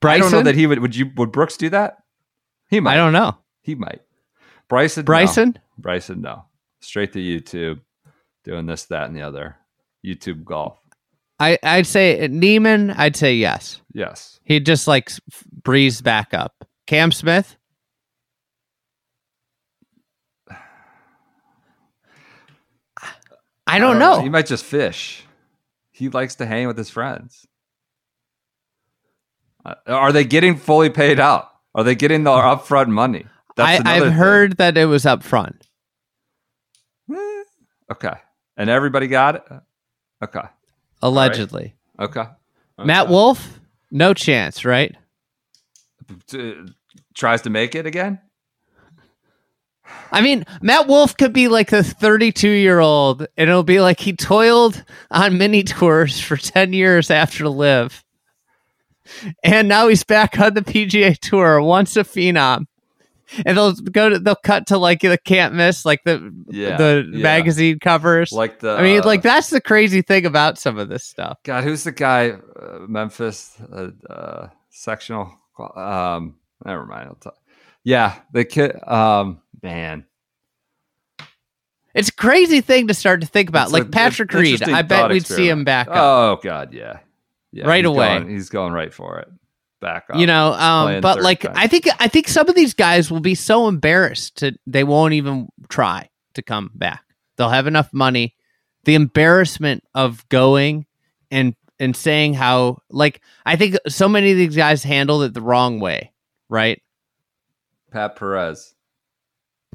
[0.00, 0.78] Bryson, I don't know that he would.
[0.80, 1.10] Would you?
[1.16, 1.98] Would Brooks do that?
[2.68, 2.94] He might.
[2.94, 3.36] I don't know.
[3.62, 4.00] He might.
[4.68, 5.02] Bryson.
[5.02, 5.06] no.
[5.06, 6.20] Bryson, Bryson.
[6.20, 6.44] No.
[6.80, 7.80] Straight to YouTube,
[8.44, 9.56] doing this, that, and the other.
[10.04, 10.78] YouTube golf.
[11.38, 12.90] I I'd say Niemann.
[12.90, 13.80] I'd say yes.
[13.94, 14.40] Yes.
[14.44, 15.20] He'd just like s-
[15.62, 16.64] breeze back up.
[16.86, 17.56] Cam Smith.
[23.66, 24.20] I don't know.
[24.20, 25.24] He might just fish.
[25.92, 27.46] He likes to hang with his friends.
[29.64, 31.48] Uh, are they getting fully paid out?
[31.74, 33.26] Are they getting the upfront money?
[33.56, 34.12] I, I've thing.
[34.12, 35.60] heard that it was upfront.
[37.12, 37.42] Eh,
[37.90, 38.14] Okay.
[38.56, 39.42] And everybody got it?
[40.22, 40.46] Okay.
[41.00, 41.74] Allegedly.
[41.98, 42.24] Okay.
[42.78, 44.94] Matt Wolff, no chance, right?
[46.26, 46.54] T-
[47.14, 48.20] tries to make it again?
[50.10, 54.00] I mean, Matt Wolff could be like the 32 year old, and it'll be like
[54.00, 58.04] he toiled on mini tours for 10 years after LIV.
[59.42, 62.66] And now he's back on the PGA Tour, once a phenom.
[63.46, 67.08] And they'll go to, they'll cut to like the can't miss, like the Yeah, the
[67.12, 67.22] yeah.
[67.22, 68.32] magazine covers.
[68.32, 68.72] Like the.
[68.76, 71.38] I mean, uh, like that's the crazy thing about some of this stuff.
[71.44, 72.30] God, who's the guy?
[72.30, 75.32] Uh, Memphis uh, uh, sectional.
[75.76, 77.08] Um, never mind.
[77.08, 77.36] I'll talk.
[77.84, 78.76] Yeah, the kid.
[78.88, 80.04] Um, man,
[81.94, 83.64] It's a crazy thing to start to think about.
[83.64, 85.94] It's like a- Patrick Reed, I bet we'd see him back up.
[85.96, 87.00] Oh God, yeah,
[87.52, 88.18] yeah, Right away.
[88.18, 89.28] going- he's going right for it.
[89.82, 90.16] Back up.
[90.16, 91.54] you know um but like time.
[91.56, 95.12] i think i think some of these guys will be so embarrassed to they won't
[95.12, 97.02] even try to come back
[97.36, 98.36] they'll have enough money
[98.84, 100.86] the embarrassment of going
[101.32, 105.42] and and saying how like i think so many of these guys handled it the
[105.42, 106.12] wrong way
[106.48, 106.80] right
[107.90, 108.74] Pat Perez.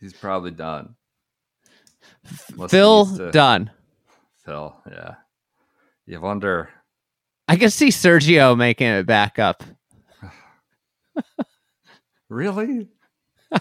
[0.00, 0.96] he's probably done.
[2.52, 3.70] Unless phil to- done
[4.44, 5.14] Phil, yeah.
[6.06, 6.70] You wonder.
[7.48, 9.62] I can see sergio making it back up
[12.28, 12.88] Really?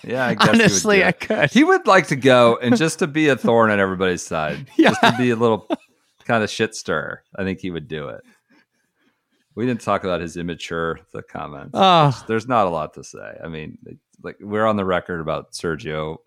[0.04, 3.00] Yeah, I guess honestly he would, i could he would like to go and just
[3.00, 4.68] to be a thorn on everybody's side.
[4.78, 4.90] Yeah.
[4.90, 5.68] Just to be a little
[6.26, 7.22] kind of shit stir.
[7.36, 8.22] I think he would do it.
[9.56, 11.72] We didn't talk about his immature the comments.
[11.74, 13.38] oh There's not a lot to say.
[13.42, 13.78] I mean,
[14.22, 16.18] like we're on the record about Sergio,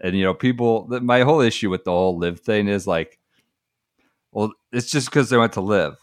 [0.00, 0.86] and you know, people.
[1.02, 3.18] My whole issue with the whole LIV thing is like,
[4.32, 5.96] well, it's just because they went to LIV.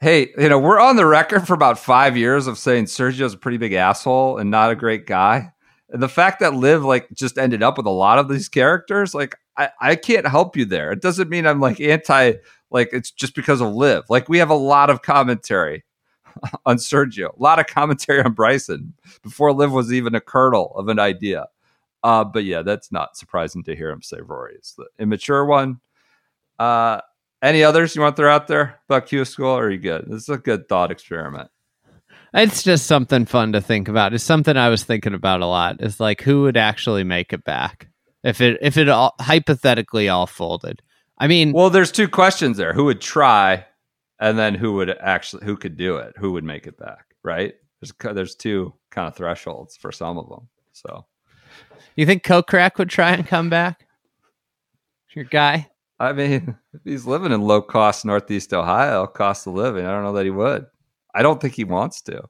[0.00, 3.38] Hey, you know, we're on the record for about five years of saying Sergio's a
[3.38, 5.52] pretty big asshole and not a great guy.
[5.90, 9.12] And the fact that Liv like just ended up with a lot of these characters,
[9.12, 10.92] like I, I can't help you there.
[10.92, 12.34] It doesn't mean I'm like anti
[12.70, 14.04] like it's just because of Liv.
[14.08, 15.84] Like we have a lot of commentary
[16.66, 18.94] on Sergio, a lot of commentary on Bryson
[19.24, 21.46] before Liv was even a kernel of an idea.
[22.04, 25.80] Uh, but yeah, that's not surprising to hear him say Rory is the immature one.
[26.60, 27.00] Uh,
[27.42, 29.50] any others you want to throw out there about Q School?
[29.50, 30.04] Or are you good?
[30.06, 31.50] This is a good thought experiment.
[32.34, 34.12] It's just something fun to think about.
[34.12, 35.76] It's something I was thinking about a lot.
[35.80, 37.88] It's like who would actually make it back
[38.22, 40.82] if it if it all hypothetically all folded.
[41.16, 43.64] I mean, Well, there's two questions there: who would try,
[44.20, 46.14] and then who would actually who could do it?
[46.18, 47.14] Who would make it back?
[47.22, 47.54] Right?
[47.80, 50.48] There's there's two kind of thresholds for some of them.
[50.72, 51.06] So
[51.96, 53.86] you think Kokrak would try and come back?
[55.14, 55.68] Your guy?
[56.00, 60.04] I mean, if he's living in low cost Northeast Ohio, cost of living, I don't
[60.04, 60.66] know that he would.
[61.14, 62.22] I don't think he wants to.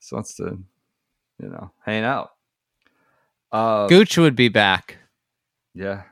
[0.00, 0.58] Just wants to,
[1.40, 2.30] you know, hang out.
[3.52, 4.98] Uh, Gooch would be back.
[5.74, 6.02] Yeah.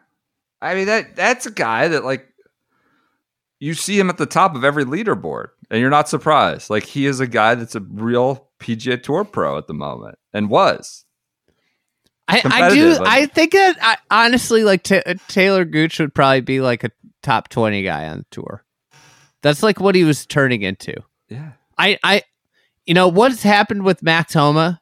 [0.63, 2.27] I mean that that's a guy that like
[3.61, 6.71] you see him at the top of every leaderboard and you're not surprised.
[6.71, 10.49] Like he is a guy that's a real PGA Tour pro at the moment and
[10.49, 11.04] was.
[12.27, 12.91] I, I do.
[12.99, 16.91] like- I think that I, honestly, like Ta Taylor Gooch would probably be like a
[17.23, 18.65] top twenty guy on the tour.
[19.43, 20.95] That's like what he was turning into.
[21.29, 21.53] Yeah.
[21.77, 22.23] I, I,
[22.87, 24.81] you know, what's happened with Max Homa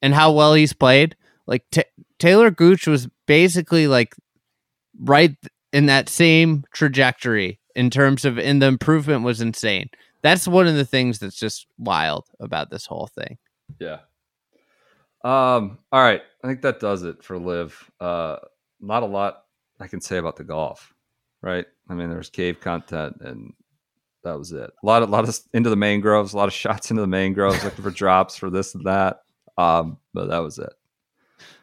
[0.00, 1.16] and how well he's played.
[1.46, 1.82] Like Ta
[2.20, 4.14] Taylor Gooch was basically like
[5.00, 5.36] right
[5.72, 9.90] in that same trajectory in terms of, and the improvement was insane.
[10.22, 13.38] That's one of the things that's just wild about this whole thing.
[13.80, 13.98] Yeah.
[15.24, 16.22] Um, all right.
[16.46, 17.90] I think that does it for LIV.
[18.00, 18.36] Uh
[18.80, 19.44] not a lot
[19.80, 20.94] I can say about the golf.
[21.42, 21.66] Right?
[21.88, 23.52] I mean there's cave content and
[24.26, 24.70] that was it.
[24.82, 27.64] A lot of lot of into the mangroves, a lot of shots into the mangroves,
[27.64, 29.22] looking for drops for this and that.
[29.56, 30.72] Um, but that was it.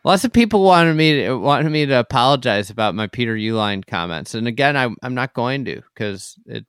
[0.04, 4.34] Lots of people wanted me to, wanted me to apologize about my Peter Uihlein comments,
[4.36, 6.66] and again, I, I'm not going to because it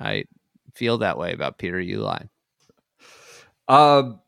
[0.00, 0.24] I
[0.74, 2.28] feel that way about Peter Uihlein.
[3.68, 4.20] Um,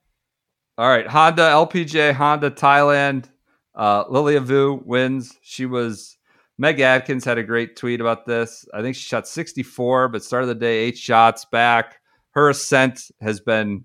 [0.80, 3.26] all right, Honda LPGA Honda Thailand.
[3.74, 5.38] Uh, Lilia Vu wins.
[5.42, 6.16] She was
[6.56, 8.66] Meg Adkins had a great tweet about this.
[8.72, 12.00] I think she shot 64, but started the day eight shots back.
[12.30, 13.84] Her ascent has been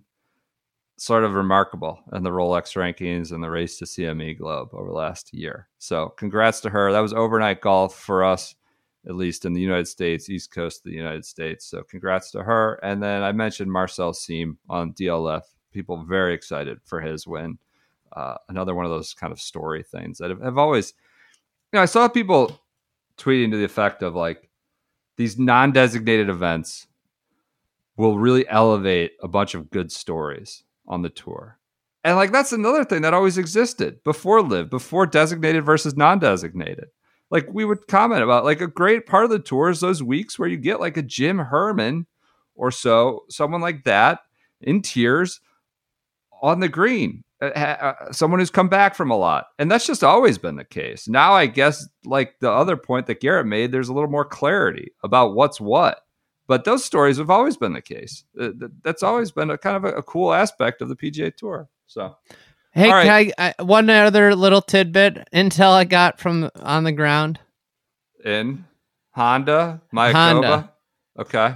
[0.95, 4.95] sort of remarkable in the Rolex rankings and the race to CME Globe over the
[4.95, 5.67] last year.
[5.79, 6.93] So, congrats to her.
[6.93, 8.55] That was overnight golf for us,
[9.05, 11.65] at least in the United States, East Coast of the United States.
[11.65, 12.75] So, congrats to her.
[12.83, 15.41] And then I mentioned Marcel Siem on DLF.
[15.75, 17.57] People very excited for his win.
[18.13, 20.93] Uh, another one of those kind of story things that have, have always,
[21.73, 22.61] you know, I saw people
[23.17, 24.49] tweeting to the effect of like
[25.17, 26.87] these non designated events
[27.97, 31.59] will really elevate a bunch of good stories on the tour.
[32.05, 36.87] And like that's another thing that always existed before LIV, before designated versus non-designated.
[37.31, 40.39] Like we would comment about like a great part of the tour is those weeks
[40.39, 42.05] where you get like a Jim Herman
[42.55, 44.19] or so, someone like that
[44.61, 45.41] in tears
[46.45, 50.03] on the green uh, uh, someone who's come back from a lot, and that's just
[50.03, 51.07] always been the case.
[51.07, 54.91] Now, I guess, like the other point that Garrett made, there's a little more clarity
[55.03, 56.01] about what's what.
[56.47, 58.23] But those stories have always been the case.
[58.39, 58.49] Uh,
[58.83, 61.67] that's always been a kind of a, a cool aspect of the PGA Tour.
[61.87, 62.15] So,
[62.71, 63.33] Hey, right.
[63.33, 67.39] can I, I, one other little tidbit intel I got from on the ground.
[68.23, 68.65] in
[69.11, 70.13] Honda, Mayakoba.
[70.13, 70.73] Honda.
[71.19, 71.55] Okay.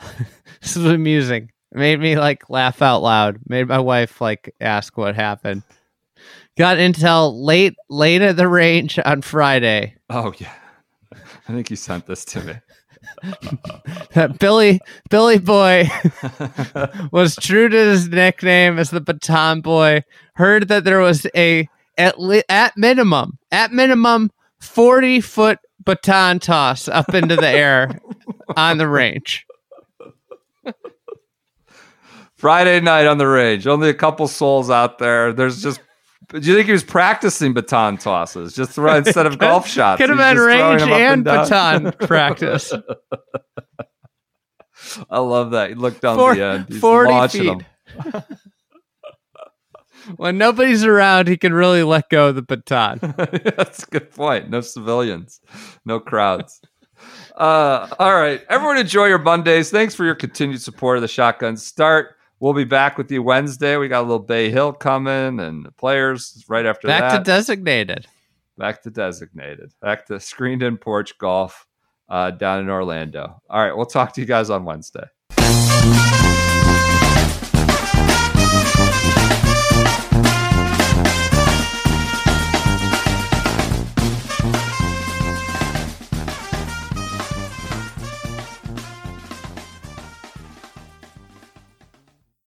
[0.60, 1.50] This is amusing.
[1.74, 3.38] It made me like laugh out loud.
[3.48, 5.62] Made my wife like ask what happened.
[6.56, 10.52] Got intel late late at the range on Friday Oh yeah.
[11.48, 12.54] I think you sent this to me.
[14.12, 15.88] that Billy Billy Boy
[17.12, 20.02] was true to his nickname as the Baton Boy.
[20.36, 21.68] Heard that there was a
[21.98, 28.00] at li- at minimum at minimum forty foot baton toss up into the air
[28.56, 29.44] on the range.
[32.44, 33.66] Friday night on the range.
[33.66, 35.32] Only a couple souls out there.
[35.32, 35.80] There's just.
[36.28, 39.98] Do you think he was practicing baton tosses just throw, instead of golf shots?
[39.98, 42.70] Could have been range up and baton practice.
[45.08, 45.70] I love that.
[45.70, 46.66] He looked down the end.
[46.68, 48.22] He's 40 launching feet.
[50.16, 52.98] When nobody's around, he can really let go of the baton.
[53.00, 54.50] That's a good point.
[54.50, 55.40] No civilians,
[55.86, 56.60] no crowds.
[57.34, 59.70] Uh, all right, everyone, enjoy your Mondays.
[59.70, 62.16] Thanks for your continued support of the Shotgun Start.
[62.44, 63.78] We'll be back with you Wednesday.
[63.78, 67.08] We got a little Bay Hill coming and the players right after Back that.
[67.08, 68.06] Back to designated.
[68.58, 69.72] back to designated.
[69.80, 71.66] Back to screened in porch golf
[72.10, 73.40] uh, down in Orlando.
[73.48, 75.06] All right, we'll talk to you guys on Wednesday.